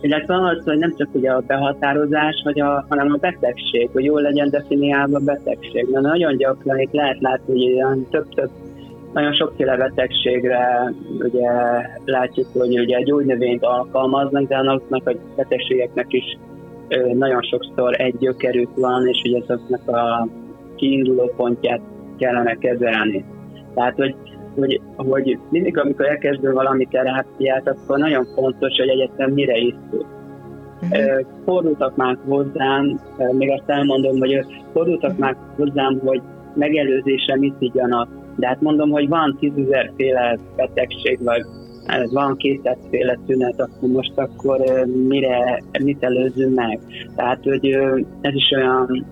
[0.00, 4.20] illetve az, hogy nem csak ugye a behatározás, hogy a, hanem a betegség, hogy jól
[4.20, 5.88] legyen definiálva a betegség.
[5.90, 8.50] Mert nagyon gyakran itt lehet látni, hogy ilyen több-több
[9.12, 11.50] nagyon sokféle betegségre ugye
[12.04, 16.38] látjuk, hogy ugye gyógynövényt alkalmaznak, de annak a betegségeknek is
[17.14, 20.28] nagyon sokszor egy gyökerük van, és ugye azoknak a
[20.76, 21.80] kiinduló pontját
[22.18, 23.24] kellene kezelni.
[23.74, 24.14] Tehát, hogy,
[24.54, 30.06] hogy, hogy mindig, amikor elkezdő valami terápiát, akkor nagyon fontos, hogy egyetem mire iszunk.
[30.92, 33.00] Ö, Fordultak már hozzám,
[33.32, 36.20] még azt elmondom, hogy fordultak már hozzám, hogy
[36.54, 38.08] megelőzésre mit igyanak.
[38.38, 41.42] De hát mondom, hogy van tízezerféle betegség, vagy
[41.86, 44.60] ö, van kétszázféle tünet, akkor most akkor
[45.08, 46.80] mire, mit előzünk meg.
[47.16, 47.66] Tehát, hogy
[48.20, 49.06] ez is olyan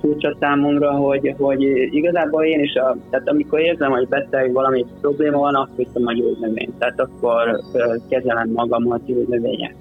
[0.00, 5.38] furcsa számomra, hogy, hogy igazából én is, a, tehát amikor érzem, hogy beteg valami probléma
[5.38, 6.78] van, akkor viszem a gyógynövényt.
[6.78, 7.60] Tehát akkor
[8.08, 9.74] kezelem magam a gyógynövények.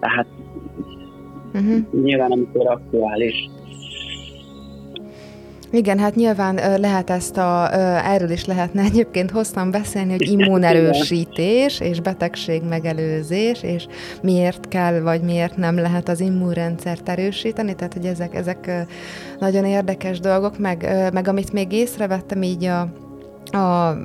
[0.00, 0.26] Tehát
[1.54, 2.02] Uh-huh.
[2.02, 3.50] nyilván amikor aktuális.
[5.72, 12.00] Igen, hát nyilván lehet ezt a, erről is lehetne egyébként hosszan beszélni, hogy immunerősítés és
[12.00, 13.86] betegség megelőzés, és
[14.22, 18.86] miért kell, vagy miért nem lehet az immunrendszert erősíteni, tehát hogy ezek, ezek
[19.38, 22.88] nagyon érdekes dolgok, meg, meg amit még észrevettem így a
[23.54, 23.98] a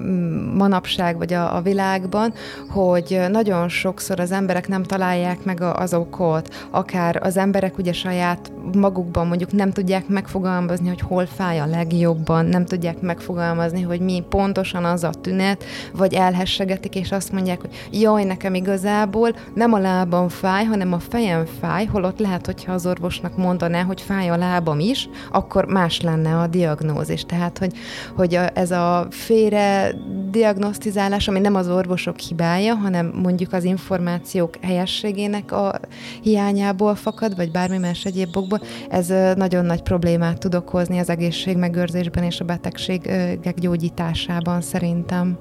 [0.54, 2.34] manapság vagy a, a világban,
[2.70, 8.52] hogy nagyon sokszor az emberek nem találják meg az okot, akár az emberek ugye saját
[8.74, 14.24] magukban mondjuk nem tudják megfogalmazni, hogy hol fáj a legjobban, nem tudják megfogalmazni, hogy mi
[14.30, 19.78] pontosan az a tünet, vagy elhessegetik, és azt mondják, hogy jaj, nekem igazából nem a
[19.78, 24.38] lábam fáj, hanem a fejem fáj, holott lehet, hogyha az orvosnak mondaná, hogy fáj a
[24.38, 27.24] lábam is, akkor más lenne a diagnózis.
[27.24, 27.74] Tehát, hogy,
[28.16, 29.92] hogy a, ez a félre
[30.32, 35.80] diagnosztizálás, ami nem az orvosok hibája, hanem mondjuk az információk helyességének a
[36.22, 38.60] hiányából fakad, vagy bármi más egyéb okból,
[38.90, 45.38] ez nagyon nagy problémát tud okozni az egészségmegőrzésben és a betegségek gyógyításában szerintem.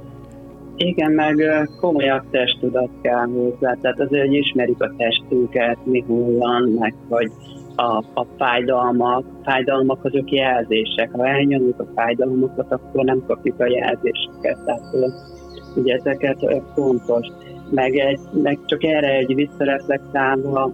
[0.77, 1.37] Igen, meg
[1.81, 7.31] komolyabb testtudat kell hozzá, tehát azért, hogy ismerik a testünket, mi hullan, meg hogy
[7.77, 11.11] a, a fájdalmak, fájdalmak azok jelzések.
[11.13, 14.65] Ha elnyomjuk a fájdalmakat, akkor nem kapjuk a jelzéseket.
[14.65, 14.83] Tehát
[15.77, 17.27] ugye ezeket fontos.
[17.71, 20.73] Meg, egy, meg csak erre egy visszareflektálva,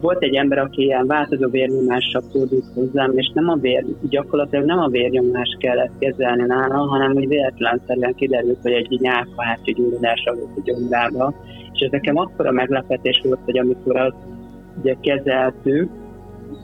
[0.00, 4.78] volt egy ember, aki ilyen változó vérnyomással fordult hozzám, és nem a vér, gyakorlatilag nem
[4.78, 10.60] a vérnyomás kellett kezelni nála, hanem hogy véletlenszerűen kiderült, hogy egy nyálkahártya gyulladása volt a
[10.64, 11.34] gyomrába.
[11.72, 14.16] És ez nekem akkora meglepetés volt, hogy amikor azt
[14.80, 15.90] ugye kezeltük,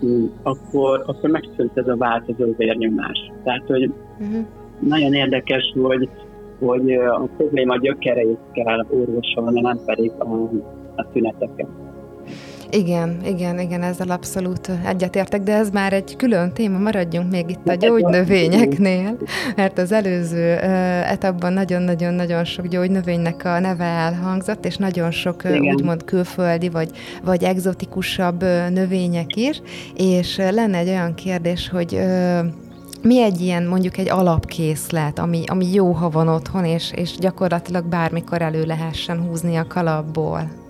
[0.04, 3.32] mm, akkor, akkor megszűnt ez a változó vérnyomás.
[3.44, 4.44] Tehát, hogy uh-huh.
[4.80, 6.08] nagyon érdekes, hogy,
[6.58, 10.50] hogy a probléma gyökereit kell orvosolni, nem pedig a,
[10.96, 11.85] a tüneteket.
[12.76, 17.68] Igen, igen, igen, ezzel abszolút egyetértek, de ez már egy külön téma, maradjunk még itt
[17.68, 19.18] a gyógynövényeknél,
[19.56, 20.58] mert az előző
[21.02, 25.74] etapban nagyon-nagyon-nagyon sok gyógynövénynek a neve elhangzott, és nagyon sok igen.
[25.74, 26.90] úgymond külföldi vagy,
[27.24, 29.62] vagy egzotikusabb növények is,
[29.94, 32.00] és lenne egy olyan kérdés, hogy
[33.02, 37.84] mi egy ilyen mondjuk egy alapkészlet, ami, ami jó, ha van otthon, és, és gyakorlatilag
[37.84, 40.64] bármikor elő lehessen húzni a kalapból?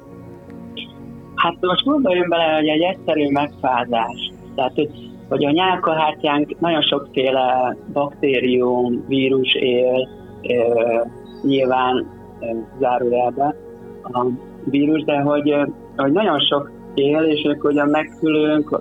[1.46, 4.30] Hát most gondoljunk bele, hogy egy egyszerű megfázás.
[4.54, 4.90] Tehát, hogy,
[5.28, 10.08] hogy a nyálkahártyánk nagyon sokféle baktérium, vírus él,
[11.42, 12.06] nyilván
[12.40, 12.46] e,
[12.78, 13.54] zárójelbe
[14.02, 14.26] a
[14.64, 15.54] vírus, de hogy,
[15.96, 18.78] hogy nagyon sok él, és akkor ugye megszülünk,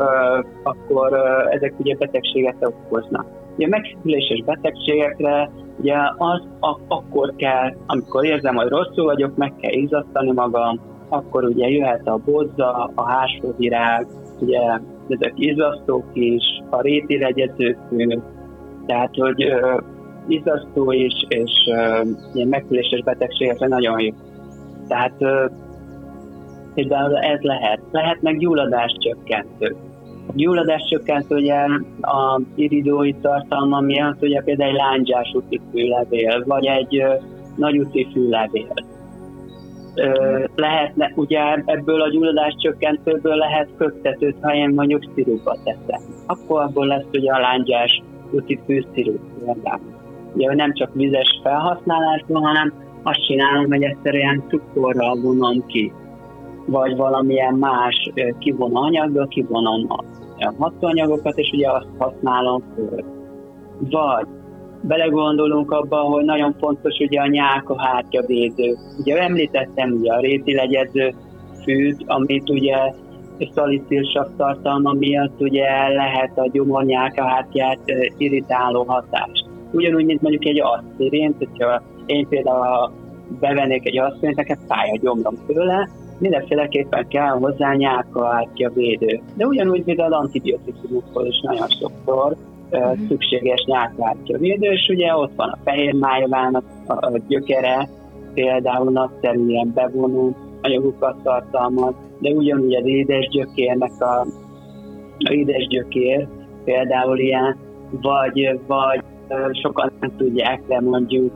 [0.64, 1.14] akkor
[1.50, 3.26] ezek ugye betegséget okoznak.
[3.56, 5.50] Ugye megszüléses betegségekre
[5.80, 10.80] ugye az a, akkor kell, amikor érzem, hogy rosszul vagyok, meg kell izzasztani magam,
[11.10, 14.08] akkor ugye jöhet a bozza, a hásóvirág,
[14.40, 14.60] ugye
[15.08, 18.20] ezek izzasztók is, a réti legyezőfű,
[18.86, 19.82] tehát hogy uh,
[20.28, 24.14] izzasztó is, és uh, ilyen megküléses betegségekre nagyon jó.
[24.88, 25.52] Tehát uh,
[26.74, 27.80] például ez lehet.
[27.92, 29.76] Lehet meg gyulladás csökkentő.
[30.34, 31.60] Gyulladás csökkentő ugye
[32.02, 37.24] a iridói tartalma miatt ugye például egy lángyás úti fűlevél, vagy egy uh,
[37.56, 38.74] nagy úti fűlevél
[40.56, 46.02] lehetne, ugye ebből a gyulladás csökkentőből lehet köktetőt, ha én mondjuk szirupba teszem.
[46.26, 49.94] Akkor abból lesz ugye a lángyás úti fűszirup például.
[50.34, 52.74] Ugye nem csak vizes felhasználásban, hanem
[53.04, 55.92] azt csinálom, hogy egyszerűen cukorral vonom ki,
[56.66, 60.04] vagy valamilyen más kivonó anyaggal kivonom a
[60.58, 63.04] hatóanyagokat, és ugye azt használom föl.
[63.80, 64.28] Vagy
[64.88, 68.78] belegondolunk abba, hogy nagyon fontos ugye a nyálka hártyavédő.
[69.00, 71.14] Ugye említettem ugye a rétilegyező
[71.64, 72.76] fűt, amit ugye
[73.54, 77.80] szalicilsav tartalma miatt ugye lehet a gyomornyálkahártyát
[78.18, 79.46] irritáló hatást.
[79.72, 82.92] Ugyanúgy, mint mondjuk egy asszirint, hogyha én például
[83.40, 89.20] bevennék egy asszirint, nekem fáj a gyomrom tőle, mindenféleképpen kell hozzá nyálkahártya védő.
[89.36, 92.36] De ugyanúgy, mint az antibiotikumokhoz is nagyon sokszor
[93.08, 97.90] szükséges nyáklátja védő, és ugye ott van a fehér májvának a, gyökere,
[98.34, 104.20] például nagyszerűen bevonó anyagokat tartalmaz, de ugyanúgy az édes gyökérnek a,
[105.18, 106.28] a édes gyökér
[106.64, 107.58] például ilyen,
[108.02, 109.04] vagy, vagy
[109.52, 111.34] sokan nem tudják, de mondjuk,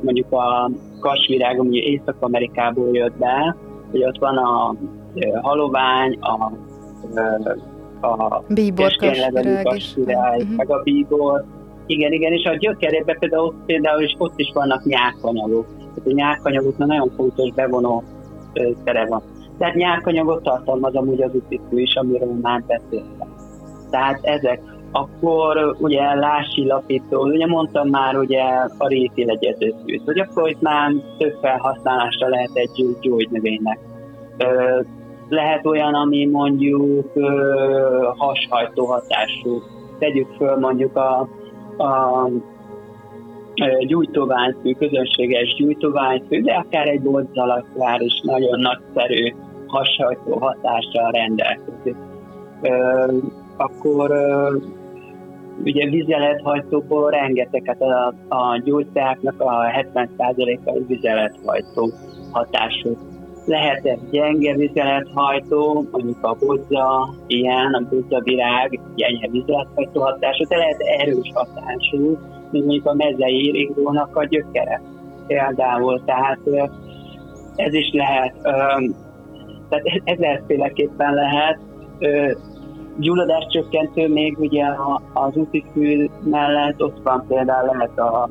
[0.00, 3.56] mondjuk a kasvirág, ami Észak-Amerikából jött be,
[3.90, 4.74] hogy ott van a
[5.42, 6.52] halovány, a
[8.04, 8.42] a
[9.62, 10.44] kasvirág is.
[10.44, 10.56] Uh-huh.
[10.56, 11.44] meg a bíbor.
[11.86, 15.66] Igen, igen, és a gyökerében például, például is ott is vannak nyákanyagok.
[15.78, 18.02] Tehát a nyákanyagoknak nagyon fontos bevonó
[18.84, 19.22] tere van.
[19.58, 23.34] Tehát nyákanyagot tartalmaz amúgy az utikű is, amiről már beszéltem.
[23.90, 24.60] Tehát ezek
[24.92, 28.42] akkor ugye lási lapító, ugye mondtam már ugye
[28.78, 33.78] a réti legyező szűz, hogy akkor itt már több felhasználásra lehet egy gyógynövénynek.
[35.28, 37.12] Lehet olyan, ami mondjuk
[38.16, 39.62] hashajtó hatású.
[39.98, 41.28] Tegyük föl mondjuk a,
[41.82, 42.28] a
[43.86, 49.34] gyújtoványfű, közönséges gyújtoványfű, de akár egy bodzalakvár is nagyon nagyszerű
[49.66, 51.96] hashajtó hatással rendelkezik.
[53.56, 54.10] Akkor
[55.64, 59.64] ugye vizelethajtóból rengeteget a, a gyógyszereknek a
[59.94, 61.92] 70%-a vizelethajtó
[62.32, 62.96] hatású.
[63.46, 70.56] Lehet egy gyenge vizelethajtó, mondjuk a bozza, ilyen, a bozza virág, gyenge vizelethajtó hatású, de
[70.56, 72.18] lehet erős hatású,
[72.50, 74.82] mint mondjuk a mezei ringónak a gyökere
[75.26, 76.02] például.
[76.04, 76.38] Tehát
[77.56, 78.34] ez is lehet,
[79.68, 81.58] tehát ezerféleképpen lehet
[82.98, 84.64] gyulladás csökkentő még ugye
[85.12, 88.28] az útikül mellett ott van például lehet a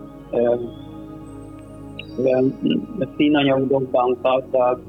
[3.17, 4.81] színanyagokban gazdag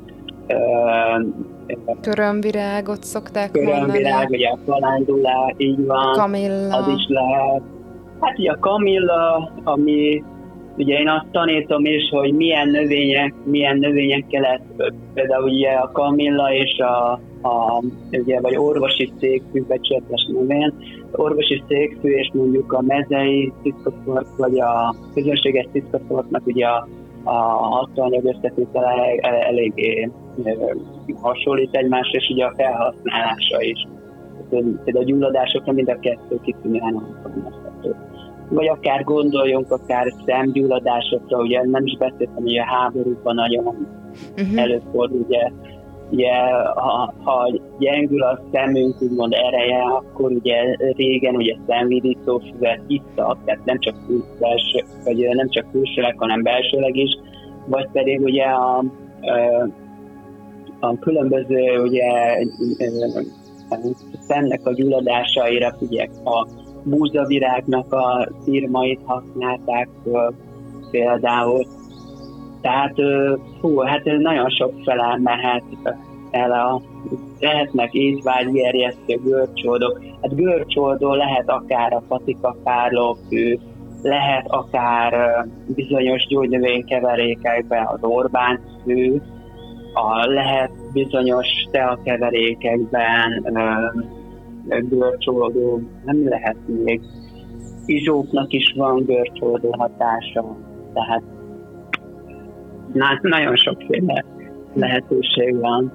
[2.00, 4.36] Körömvirágot szokták Körömvirág, mondani.
[4.36, 6.12] ugye a kalándulá, így van.
[6.12, 6.76] Kamilla.
[6.76, 7.62] Az is lehet.
[8.20, 10.22] Hát ugye a kamilla, ami
[10.76, 14.62] ugye én azt tanítom is, hogy milyen növények, milyen növényekkel lehet,
[15.14, 20.74] például ugye a kamilla és a a, ugye, vagy orvosi cégfű, becsületes nevén,
[21.12, 26.86] orvosi cégfű és mondjuk a mezei tiszkaszort, vagy a közönséges tiszkaszortnak ugye a,
[27.24, 30.10] a hatóanyag összetétele eléggé
[31.20, 33.86] hasonlít egymásra, és ugye a felhasználása is.
[34.50, 37.94] Például a gyulladásokra mind a kettő kitűnően alkalmazható.
[38.48, 43.64] Vagy akár gondoljunk akár szemgyulladásokra, ugye nem is beszéltem, hogy a háborúban nagyon
[44.36, 44.60] uh-huh.
[44.60, 45.50] előfordul, ugye
[46.10, 46.32] ugye
[46.74, 53.64] ha, ha gyengül a szemünk úgymond ereje, akkor ugye régen ugye szemvidító füvet ittak, tehát
[53.64, 57.18] nem csak külső, vagy nem csak külsőleg, hanem belsőleg is,
[57.66, 58.84] vagy pedig ugye a, a
[61.00, 62.38] különböző ugye
[64.28, 66.46] szemnek a gyulladásaira ugye a
[66.82, 69.88] búzavirágnak a szírmait használták
[70.90, 71.66] például,
[72.60, 72.94] tehát,
[73.60, 75.64] fú, hát nagyon sok fele mehet
[76.30, 76.80] el a
[77.40, 80.02] lehetnek étvágygerjesztő görcsoldók.
[80.22, 83.58] Hát görcsoldó lehet akár a patika párlófű,
[84.02, 89.20] lehet akár bizonyos gyógynövénykeverékekben az Orbán fű,
[89.94, 93.46] a, lehet bizonyos teakeverékekben
[94.88, 97.00] görcsoldó, nem lehet még.
[97.86, 100.56] Izsóknak is van görcsoldó hatása,
[100.92, 101.22] tehát
[102.92, 104.24] Na, nagyon sokféle
[104.72, 105.92] lehetőség van.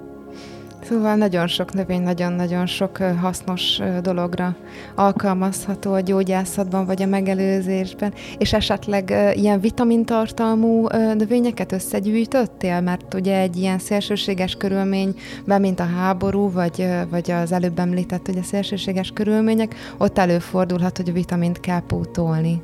[0.82, 4.56] Szóval nagyon sok növény, nagyon-nagyon sok hasznos dologra
[4.94, 13.56] alkalmazható a gyógyászatban vagy a megelőzésben, és esetleg ilyen vitamintartalmú növényeket összegyűjtöttél, mert ugye egy
[13.56, 19.74] ilyen szélsőséges körülményben, mint a háború, vagy, vagy az előbb említett, hogy a szélsőséges körülmények,
[19.98, 22.62] ott előfordulhat, hogy a vitamint kell pótolni.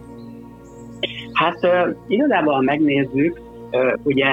[1.33, 1.59] Hát
[2.07, 3.41] igazából, ha megnézzük,
[4.03, 4.27] ugye,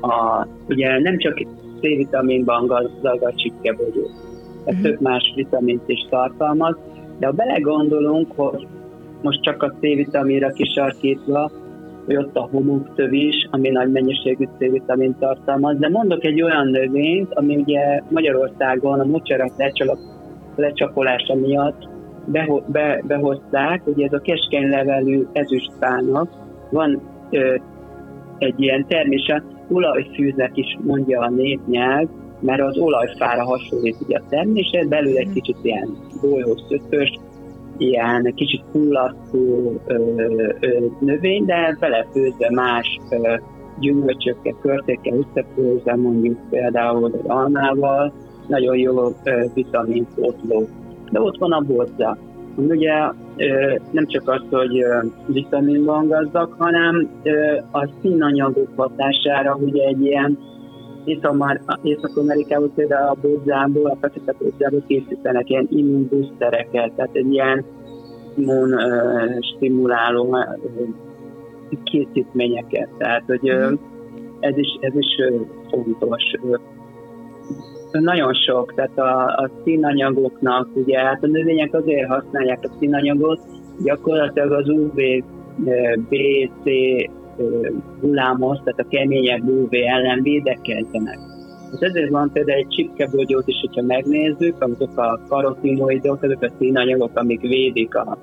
[0.00, 1.40] a, ugye nem csak
[1.80, 4.10] C-vitaminban gazdag a csikkebogyó,
[4.64, 4.82] tehát mm.
[4.82, 6.76] több más vitamint is tartalmaz,
[7.18, 8.66] de ha belegondolunk, hogy
[9.22, 11.50] most csak a C-vitaminra kisarkítva,
[12.06, 17.34] hogy ott a homoktöv is, ami nagy mennyiségű C-vitamin tartalmaz, de mondok egy olyan növényt,
[17.34, 19.52] ami ugye Magyarországon a mocsarak
[20.56, 21.88] lecsapolása miatt
[22.24, 26.30] beho- be, behozták, ugye ez a keskeny levelű ezüstfának
[26.70, 27.00] van
[27.30, 27.54] ö,
[28.38, 32.08] egy ilyen termése, olajfűznek is mondja a népnyelv,
[32.40, 35.88] mert az olajfára hasonlít ugye a termése, belül egy kicsit ilyen
[36.20, 37.18] bolyós szötös,
[37.78, 39.72] ilyen kicsit hullasztó
[40.98, 43.34] növény, de belefőzve más ö,
[43.78, 48.12] gyümölcsökkel, körtékkel összefőzve, mondjuk például egy almával,
[48.46, 49.14] nagyon jó
[49.54, 50.68] vitaminpótló.
[51.10, 52.16] De ott van a borza.
[52.56, 52.92] Ugye
[53.90, 54.84] nem csak az, hogy
[55.26, 57.10] vitaminban gazdag, hanem
[57.72, 60.38] a színanyagok hatására ugye egy ilyen
[61.82, 67.64] Észak-Amerikában például a bodzából, a fekete bodzából készítenek ilyen immunbusztereket, tehát egy ilyen
[68.36, 68.78] immun
[69.56, 70.36] stimuláló
[71.84, 72.88] készítményeket.
[72.98, 73.74] Tehát, hogy mhm.
[74.40, 75.16] ez is, ez is
[75.70, 76.34] fontos
[77.98, 83.40] nagyon sok, tehát a, a színanyagoknak, ugye hát a növények azért használják a színanyagot,
[83.84, 84.94] gyakorlatilag az UV,
[86.08, 86.14] B,
[86.62, 86.68] C
[88.00, 91.18] hullámos, tehát a keményebb UV ellen védekezzenek.
[91.72, 97.18] Hát ezért van például egy csipkebogyót is, hogyha megnézzük, azok a karotinoidok, azok a színanyagok,
[97.18, 98.18] amik védik a,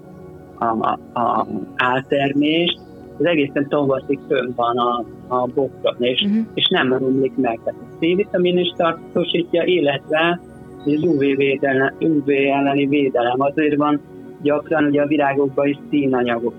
[0.60, 2.80] a, a áltermést,
[3.18, 6.46] az egészen tavaszig fönn van a, a bokron, és, uh-huh.
[6.54, 7.60] és nem romlik meg.
[7.64, 10.40] Tehát a C-vitamin is tartósítja, illetve
[10.86, 13.42] az UV, védelem, UV elleni védelem.
[13.42, 14.02] Azért van
[14.42, 16.54] gyakran ugye a virágokban is színanyagok.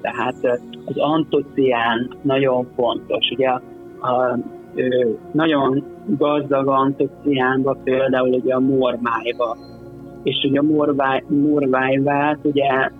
[0.00, 3.30] Tehát az antocián nagyon fontos.
[3.30, 3.62] Ugye a,
[4.06, 4.38] a,
[5.32, 9.56] nagyon gazdag antociánba például ugye a mormájba.
[10.22, 12.90] És ugye a morváj, morvájvát ugye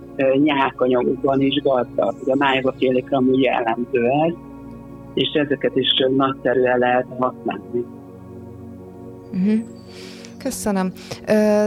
[0.43, 2.15] nyákanyagokban is gazdag.
[2.21, 4.33] Ugye a májba félik amúgy jellemző ez,
[5.13, 7.85] és ezeket is nagyszerűen lehet használni.
[9.31, 9.59] Uh-huh.
[10.37, 10.91] Köszönöm.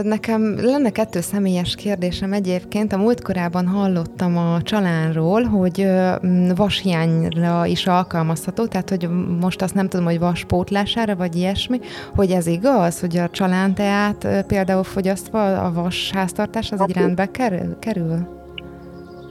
[0.03, 2.93] Nekem lenne kettő személyes kérdésem egyébként.
[2.93, 5.87] A múltkorában hallottam a csalánról, hogy
[6.55, 9.09] vashiányra is alkalmazható, tehát hogy
[9.41, 11.79] most azt nem tudom, hogy vaspótlására, vagy ilyesmi,
[12.15, 17.31] hogy ez igaz, hogy a csalánteát például fogyasztva a vas háztartás az egy rendbe
[17.79, 18.37] kerül?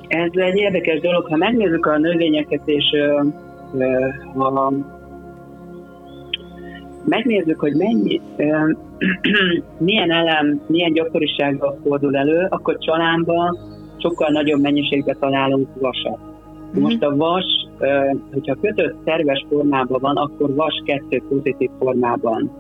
[0.09, 1.27] Ez egy érdekes dolog.
[1.27, 2.85] Ha megnézzük a növényeket, és
[4.35, 4.73] ha
[7.05, 8.21] megnézzük, hogy mennyi,
[9.79, 13.59] milyen elem, milyen gyakorisággal fordul elő, akkor csalánban
[13.97, 16.19] sokkal nagyobb mennyiségben találunk vasat.
[16.69, 16.83] Uh-huh.
[16.83, 17.45] Most a vas,
[18.33, 22.51] hogyha kötött szerves formában van, akkor vas kettő pozitív formában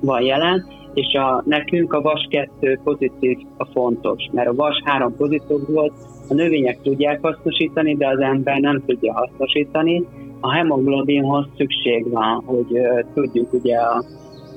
[0.00, 5.16] van jelen, és a, nekünk a vas kettő pozitív a fontos, mert a vas három
[5.16, 5.92] pozitív volt,
[6.32, 10.04] a növények tudják hasznosítani, de az ember nem tudja hasznosítani.
[10.40, 12.80] A hemoglobinhoz szükség van, hogy
[13.14, 14.04] tudjuk ugye a,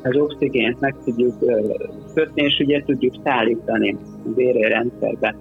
[0.03, 1.33] az oxigént meg tudjuk
[2.13, 5.35] kötni, és ugye tudjuk szállítani a vérrendszerbe.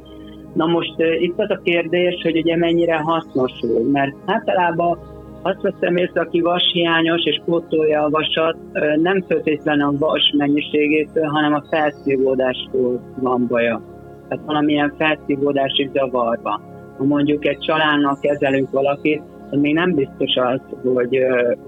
[0.55, 4.99] Na most itt az a kérdés, hogy ugye mennyire hasznosul, mert általában
[5.43, 8.57] azt veszem észre, aki vashiányos és pótolja a vasat,
[9.03, 13.93] nem feltétlenül a vas mennyiségétől, hanem a felszívódástól van baja
[14.29, 16.61] tehát valamilyen felszívódási zavarba.
[16.99, 20.61] Ha mondjuk egy családnak kezelünk valakit, az még nem biztos az,
[20.95, 21.18] hogy,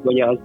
[0.05, 0.39] hogy az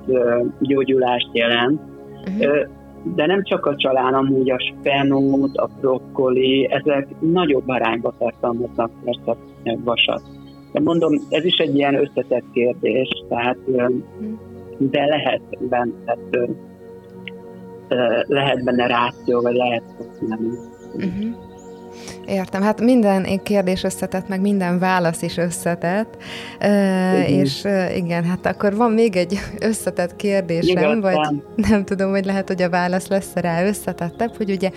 [0.59, 1.81] gyógyulást jelent.
[2.27, 2.67] Uh-huh.
[3.15, 9.39] De nem csak a csalán, amúgy a spenót, a brokkoli, ezek nagyobb arányba tartalmaznak persze
[9.83, 10.21] vasat.
[10.71, 13.57] De mondom, ez is egy ilyen összetett kérdés, tehát
[14.77, 16.49] de lehet benne, tehát,
[18.27, 20.49] lehet benne ráció, vagy lehet használni.
[20.93, 21.50] Uh-huh.
[22.25, 26.17] Értem, hát minden kérdés összetett, meg minden válasz is összetett,
[26.61, 31.43] uh, és uh, igen, hát akkor van még egy összetett kérdésem, Nyugodtan.
[31.55, 34.69] vagy nem tudom, hogy lehet, hogy a válasz lesz rá összetettebb, hogy ugye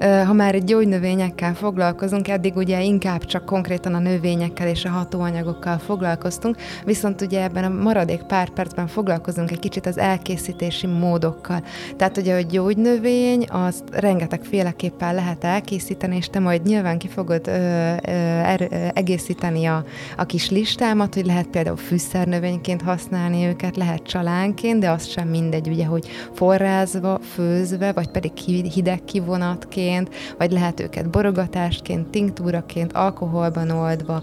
[0.00, 6.56] ha már gyógynövényekkel foglalkozunk, eddig ugye inkább csak konkrétan a növényekkel és a hatóanyagokkal foglalkoztunk,
[6.84, 11.62] viszont ugye ebben a maradék pár percben foglalkozunk egy kicsit az elkészítési módokkal.
[11.96, 17.46] Tehát ugye a gyógynövény, azt rengeteg féleképpen lehet elkészíteni, és te majd nyilván ki fogod
[17.46, 19.84] ö, ö, er, egészíteni a,
[20.16, 25.68] a kis listámat, hogy lehet például fűszernövényként használni őket, lehet csalánként, de az sem mindegy,
[25.68, 28.32] ugye, hogy forrázva, főzve, vagy pedig
[28.72, 34.22] hideg kivonatként, tónikumként, vagy lehet őket borogatásként, tinktúraként, alkoholban oldva,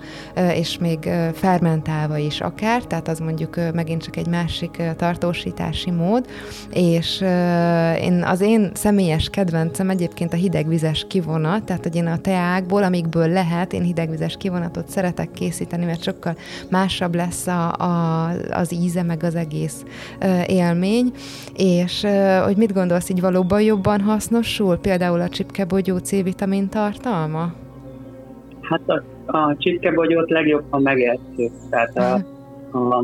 [0.53, 6.26] és még fermentálva is akár, tehát az mondjuk megint csak egy másik tartósítási mód,
[6.74, 7.22] és
[8.01, 13.28] én, az én személyes kedvencem egyébként a hidegvizes kivonat, tehát hogy én a teákból, amikből
[13.28, 16.36] lehet, én hidegvizes kivonatot szeretek készíteni, mert sokkal
[16.70, 19.84] másabb lesz a, a, az íze, meg az egész
[20.45, 21.11] élmény,
[21.55, 22.05] és
[22.43, 27.54] hogy mit gondolsz, így valóban jobban hasznosul, például a chip csipkebogyó C-vitamin tartalma?
[28.62, 31.51] Hát a, a csipkebogyót legjobban megesszük.
[31.70, 32.14] Tehát a,
[32.78, 33.04] a,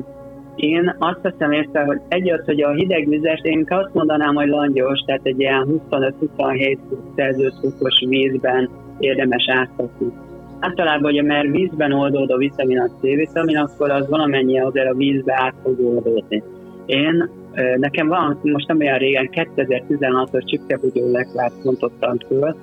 [0.56, 5.00] én azt hiszem észre, hogy egy az, hogy a hidegvizes, én azt mondanám, hogy langyos,
[5.06, 6.78] tehát egy ilyen 25-27
[7.16, 8.70] Celsius fokos vízben
[9.00, 10.12] érdemes áthatni.
[10.60, 15.34] Általában ugye, mert vízben oldód a vitamin, a C-vitamin, akkor az valamennyi azért a vízbe
[15.38, 16.44] át fog oldódni.
[16.86, 17.30] Én
[17.78, 22.56] Nekem van, most nem olyan régen, 2016-os csipkebugyó lekvárt pontottam föl,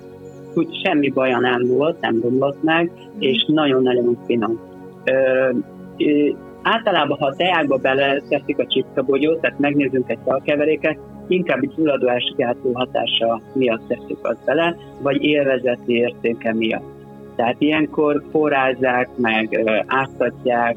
[0.56, 4.60] úgy semmi baja nem volt, nem romlott meg, és nagyon-nagyon finom.
[5.04, 5.48] Ö,
[5.96, 6.28] ö,
[6.62, 13.40] általában, ha a teákba beleteszik a csipkabogyót, tehát megnézzünk egy szalkeveréket, inkább egy gyulladásgátló hatása
[13.52, 16.94] miatt teszik azt bele, vagy élvezeti értéke miatt.
[17.36, 20.76] Tehát ilyenkor forrázzák, meg áttatják,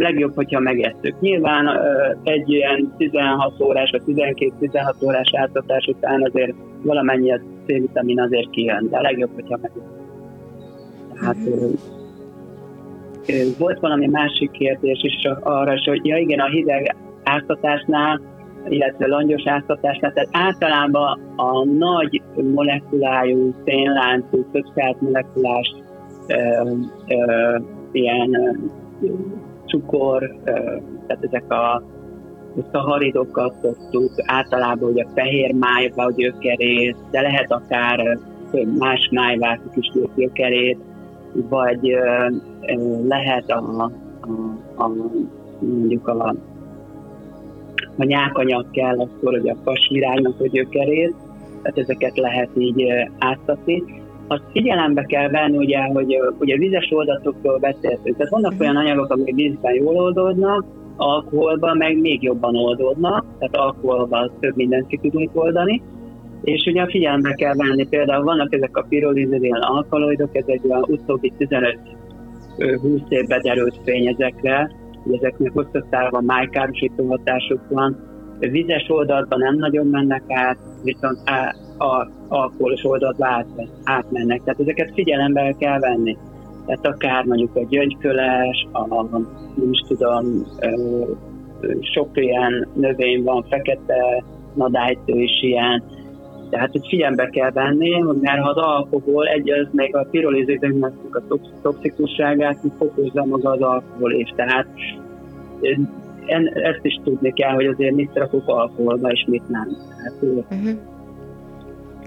[0.00, 1.20] legjobb, hogyha megesszük.
[1.20, 1.68] Nyilván
[2.22, 8.88] egy ilyen 16 órás vagy 12-16 órás átadás után azért valamennyi a C-vitamin azért kijön,
[8.90, 9.98] de legjobb, hogyha megesszük.
[11.14, 11.36] Tehát
[13.58, 18.20] volt valami másik kérdés is arra, hogy ja igen, a hideg áztatásnál
[18.68, 22.22] illetve langyos áztatásnál, tehát általában a nagy
[22.54, 25.74] molekulájú, szénláncú, többszárt molekulás
[26.26, 26.34] ö,
[27.08, 27.58] ö,
[27.92, 28.60] ilyen
[29.70, 30.36] cukor,
[31.06, 31.82] tehát ezek a
[32.72, 38.18] szaharidokat szoktuk, általában hogy a fehér májva a gyökerét, de lehet akár
[38.78, 40.78] más májvákok is gyökerét,
[41.32, 41.96] vagy
[43.08, 43.90] lehet a, a,
[44.82, 44.90] a
[45.60, 46.34] mondjuk a
[47.96, 51.14] ha nyákanyag kell, akkor hogy a kasvirágnak a gyökerét,
[51.62, 52.84] tehát ezeket lehet így
[53.18, 53.82] átszatni.
[54.30, 58.16] Azt figyelembe kell venni, ugye, hogy ugye vizes oldatokról beszéltünk.
[58.16, 60.64] Tehát vannak olyan anyagok, amik vízben jól oldódnak,
[60.96, 65.82] alkoholban meg még jobban oldódnak, tehát alkoholban több mindent ki tudunk oldani.
[66.42, 71.32] És ugye figyelembe kell venni, például vannak ezek a pirolizidin alkaloidok, ez egy olyan utóbbi
[71.38, 74.70] 15-20 évben derült fény ezekre,
[75.02, 77.96] hogy ezeknek hosszabb távon májkárosító hatásuk van.
[78.38, 83.46] Vizes oldalban nem nagyon mennek át, viszont á, a alkoholos oldalba át,
[83.84, 84.42] átmennek.
[84.44, 86.16] Tehát ezeket figyelembe kell venni.
[86.66, 89.02] Tehát akár mondjuk a gyöngyköles, a,
[89.54, 90.46] nem is tudom,
[91.80, 94.24] sok ilyen növény van, fekete
[94.54, 95.82] nadálytő is ilyen,
[96.50, 102.58] tehát hogy figyelembe kell venni, mert ha az alkohol egy, még a pirolizideknek a toxikusságát
[102.78, 104.66] fokozza maga az alkohol és Tehát
[106.26, 109.76] en, ezt is tudni kell, hogy azért mit rakok alkoholba, és mit nem.
[109.96, 110.78] Tehát, uh-huh.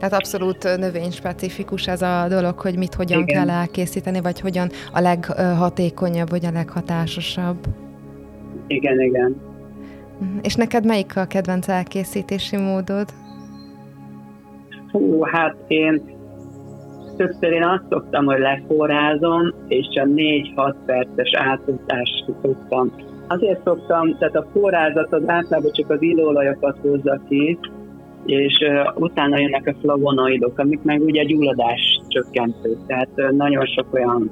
[0.03, 3.35] Tehát abszolút növényspecifikus ez a dolog, hogy mit hogyan igen.
[3.35, 7.57] kell elkészíteni, vagy hogyan a leghatékonyabb, vagy a leghatásosabb.
[8.67, 9.35] Igen, igen.
[10.19, 10.37] Mhm.
[10.41, 13.07] És neked melyik a kedvenc elkészítési módod?
[14.91, 16.01] Hú, hát én
[17.17, 22.91] többször én azt szoktam, hogy leforrázom, és csak 4-6 perces átutatást szoktam.
[23.27, 27.59] Azért szoktam, tehát a forrázat az általában csak az illóolajokat hozza ki,
[28.25, 28.57] és
[28.95, 32.77] utána jönnek a flavonoidok, amik meg ugye gyulladás csökkentő.
[32.87, 34.31] Tehát uh, nagyon sok olyan,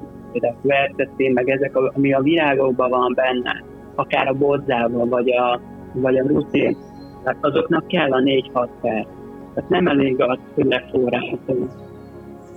[0.62, 3.64] vertetén, meg ezek, ami a virágokban van benne,
[3.94, 5.60] akár a bodzában, vagy a,
[5.92, 6.76] vagy a rutin,
[7.22, 9.06] tehát azoknak kell a 4-6 perc.
[9.54, 11.70] Tehát nem elég az, hogy leforrázom.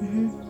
[0.01, 0.44] Uh-huh.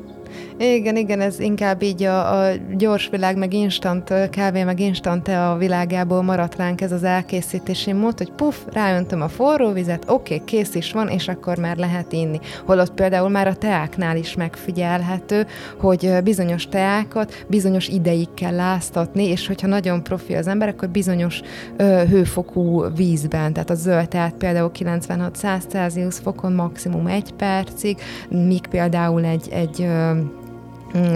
[0.58, 5.50] Igen, igen, ez inkább így a, a gyors világ, meg instant kávé, meg instant te
[5.50, 10.34] a világából maradt ránk ez az elkészítési mód, hogy puf, ráöntöm a forró vizet, oké,
[10.34, 12.40] okay, kész is van, és akkor már lehet inni.
[12.66, 15.46] Holott például már a teáknál is megfigyelhető,
[15.80, 21.42] hogy bizonyos teákat bizonyos ideig kell láztatni, és hogyha nagyon profi az ember, akkor bizonyos
[21.78, 27.98] ö, hőfokú vízben, tehát a zöld teát például 96-100 Celsius fokon maximum egy percig,
[28.30, 30.12] míg például egy, egy ö,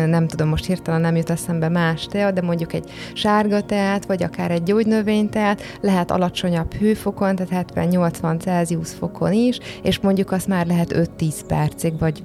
[0.07, 4.24] nem tudom, most hirtelen nem jut eszembe más tea, de mondjuk egy sárga teát, vagy
[4.24, 10.65] akár egy gyógynövényteát lehet alacsonyabb hőfokon, tehát 70-80 Celsius fokon is, és mondjuk azt már
[10.65, 12.24] lehet 5-10 percig, vagy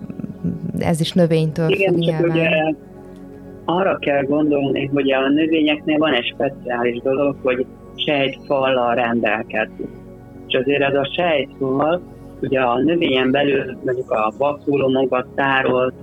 [0.79, 2.31] ez is növénytől Igen, függ nyilván.
[2.31, 2.49] Ugye
[3.65, 9.89] arra kell gondolni, hogy a növényeknél van egy speciális dolog, hogy sejtfallal rendelkezik.
[10.47, 12.03] És azért ez a sejtfal,
[12.41, 15.95] ugye a növényen belül mondjuk a vakulomokban tárolt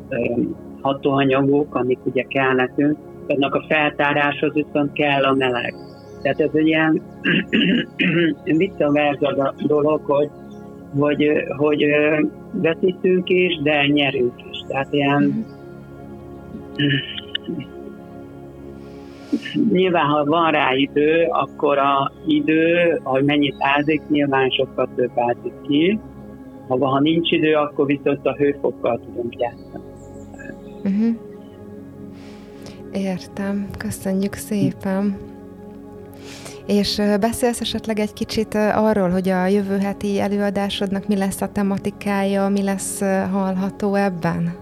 [0.81, 5.75] hatóanyagok, amik ugye kell nekünk, annak a feltáráshoz viszont kell a meleg.
[6.21, 7.01] Tehát ez egy ilyen
[8.43, 10.29] visszaverza dolog, hogy,
[10.99, 11.85] hogy, hogy
[12.51, 14.63] veszítünk is, de nyerünk is.
[14.67, 15.45] Tehát ilyen
[19.71, 25.53] nyilván, ha van rá idő, akkor a idő, hogy mennyit ázik, nyilván sokkal több ázik
[25.67, 25.99] ki.
[26.67, 29.90] Ha, ha nincs idő, akkor viszont a hőfokkal tudunk játszani.
[30.83, 31.15] Uh-huh.
[32.93, 35.17] Értem, köszönjük szépen.
[36.67, 42.49] És beszélsz esetleg egy kicsit arról, hogy a jövő heti előadásodnak mi lesz a tematikája,
[42.49, 43.01] mi lesz
[43.31, 44.53] hallható ebben?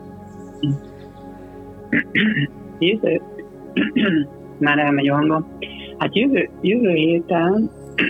[2.79, 3.21] Jövő,
[4.57, 5.47] már elmegy hangom.
[5.97, 7.69] Hát jövő, jövő héten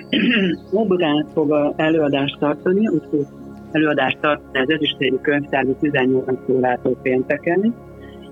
[0.80, 3.26] Óbudán fog előadást tartani, úgy
[3.72, 7.74] előadást tartani az Ezüstérű Könyvtárban 18 órától pénteken,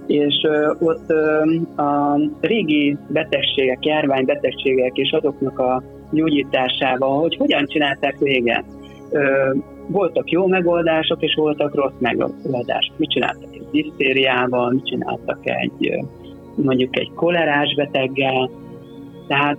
[0.08, 0.48] és
[0.80, 1.10] ott
[1.78, 8.66] a régi betegségek, járványbetegségek és azoknak a gyógyításával, hogy hogyan csinálták régen.
[9.88, 12.98] Voltak jó megoldások, és voltak rossz megoldások.
[12.98, 16.06] Mit csináltak egy disztériával, mit csináltak egy
[16.56, 18.50] mondjuk egy kolerás beteggel,
[19.28, 19.58] tehát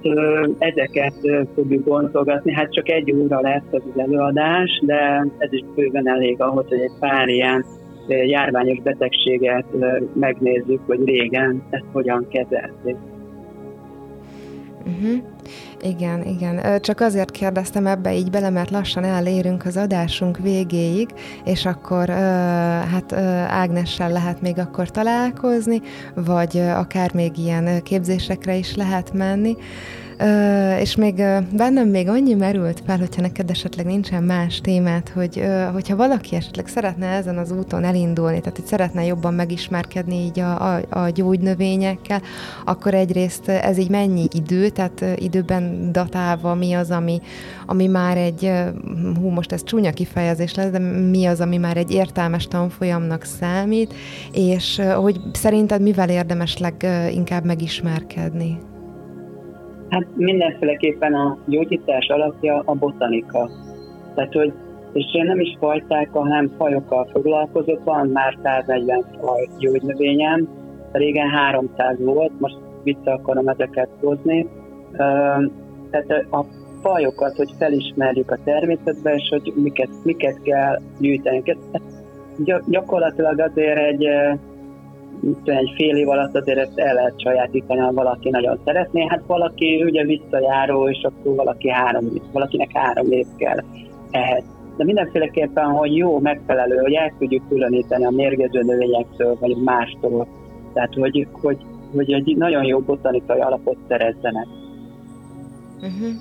[0.59, 1.15] ezeket
[1.55, 6.69] fogjuk bontogatni, hát csak egy óra lesz az előadás, de ez is bőven elég ahhoz,
[6.69, 7.65] hogy egy pár ilyen
[8.09, 9.65] járványos betegséget
[10.15, 12.97] megnézzük, hogy régen ezt hogyan kezelték.
[14.87, 15.23] Uh-huh.
[15.83, 16.81] Igen, igen.
[16.81, 21.09] Csak azért kérdeztem ebbe így bele, mert lassan elérünk az adásunk végéig,
[21.45, 22.09] és akkor
[22.91, 23.13] hát
[23.49, 25.81] Ágnessel lehet még akkor találkozni,
[26.15, 29.57] vagy akár még ilyen képzésekre is lehet menni.
[30.81, 31.15] És még
[31.53, 36.37] bennem még annyi merült fel, hogyha neked esetleg nincsen más témát, hogy uh, hogyha valaki
[36.37, 41.09] esetleg szeretne ezen az úton elindulni, tehát hogy szeretne jobban megismerkedni így a, a, a
[41.09, 42.23] gyógynövényekkel,
[42.65, 47.21] akkor egyrészt ez így mennyi idő, tehát időben datálva mi az, ami,
[47.67, 48.53] ami már egy,
[49.21, 50.79] hú, most ez csúnya kifejezés lesz, de
[51.11, 53.95] mi az, ami már egy értelmes tanfolyamnak számít,
[54.33, 58.59] és hogy szerinted mivel érdemes leginkább megismerkedni?
[59.89, 63.51] Hát mindenféleképpen a gyógyítás alapja a botanika.
[64.15, 64.53] Tehát, hogy
[64.93, 70.49] és nem is fajtákkal, hanem fajokkal foglalkozok, van már 140 faj gyógynövényem,
[70.93, 74.47] régen 300 volt, most vissza akarom ezeket hozni.
[75.91, 76.45] Tehát a
[76.83, 81.43] fajokat, hogy felismerjük a természetben, és hogy miket, miket kell gyűjteni.
[82.67, 84.09] Gyakorlatilag azért egy
[85.45, 89.07] egy fél év alatt azért ezt el lehet sajátítani, ha valaki nagyon szeretné.
[89.09, 93.59] Hát valaki ugye visszajáró, és akkor valaki három, valakinek három év kell
[94.11, 94.43] ehhez.
[94.77, 100.27] De mindenféleképpen, hogy jó, megfelelő, hogy el tudjuk különíteni a mérgező növényektől, vagy mástól.
[100.73, 101.59] Tehát, hogy, hogy,
[101.95, 104.47] hogy egy nagyon jó botanikai alapot szerezzenek.
[105.77, 106.15] Uh-huh.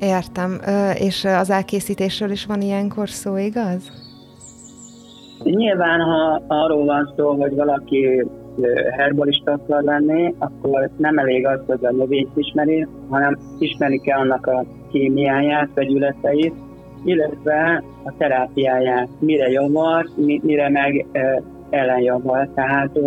[0.00, 0.60] Értem.
[0.94, 4.03] És az elkészítésről is van ilyenkor szó, igaz?
[5.44, 8.26] Nyilván, ha arról van szó, hogy valaki
[8.96, 14.46] herbalista akar lenni, akkor nem elég az, hogy a növényt ismeri, hanem ismeri kell annak
[14.46, 16.54] a kémiáját, vegyületeit,
[17.04, 20.06] illetve a terápiáját, mire javar,
[20.42, 21.06] mire meg
[21.70, 22.48] ellenjavar.
[22.54, 22.98] Tehát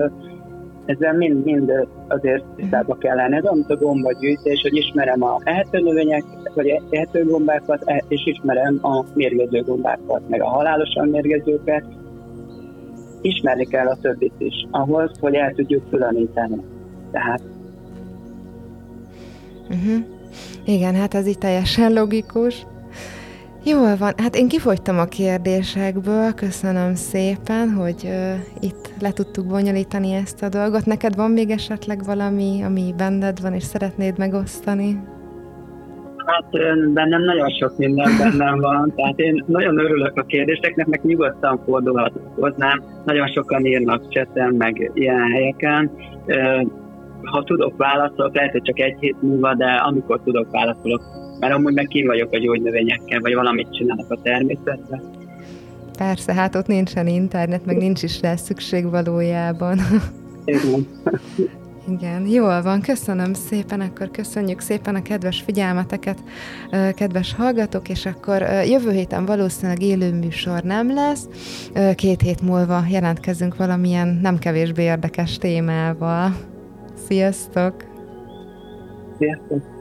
[0.86, 1.72] ezzel mind, mind
[2.08, 3.36] azért tisztába kell lenni.
[3.36, 6.24] Ez amit a gombagyűjtés, hogy ismerem a ehető növények,
[6.56, 11.84] vagy ehető gombákat, e, és ismerem a mérgező gombákat, meg a halálosan mérgezőket,
[13.28, 16.62] ismerni kell a többit is, ahhoz, hogy el tudjuk különíteni.
[17.12, 17.42] Tehát
[19.70, 20.06] uh-huh.
[20.66, 22.66] Igen, hát ez így teljesen logikus.
[23.64, 30.14] Jól van, hát én kifogytam a kérdésekből, köszönöm szépen, hogy uh, itt le tudtuk bonyolítani
[30.14, 30.86] ezt a dolgot.
[30.86, 35.00] Neked van még esetleg valami, ami benned van, és szeretnéd megosztani?
[36.28, 36.46] Hát
[36.94, 42.22] bennem nagyon sok minden bennem van, tehát én nagyon örülök a kérdéseknek, meg nyugodtan fordulhatok
[42.36, 42.84] hozzám.
[43.06, 45.92] Nagyon sokan írnak cseten, meg ilyen helyeken.
[47.24, 51.02] Ha tudok válaszolok, lehet, hogy csak egy hét múlva, de amikor tudok válaszolok,
[51.40, 55.02] mert amúgy meg ki vagyok a gyógynövényekkel, vagy valamit csinálok a természetben.
[55.98, 59.78] Persze, hát ott nincsen internet, meg nincs is rá szükség valójában.
[60.46, 60.88] Igen.
[61.88, 66.18] Igen, jól van, köszönöm szépen, akkor köszönjük szépen a kedves figyelmeteket,
[66.96, 71.28] kedves hallgatók, és akkor jövő héten valószínűleg élő műsor nem lesz,
[71.96, 76.36] két hét múlva jelentkezünk valamilyen nem kevésbé érdekes témával.
[77.08, 77.84] Sziasztok!
[79.18, 79.77] Sziasztok!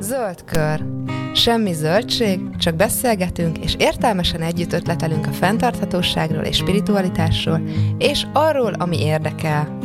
[0.00, 0.84] Zöld kör.
[1.34, 7.60] Semmi zöldség, csak beszélgetünk és értelmesen együtt ötletelünk a fenntarthatóságról és spiritualitásról,
[7.98, 9.78] és arról, ami érdekel.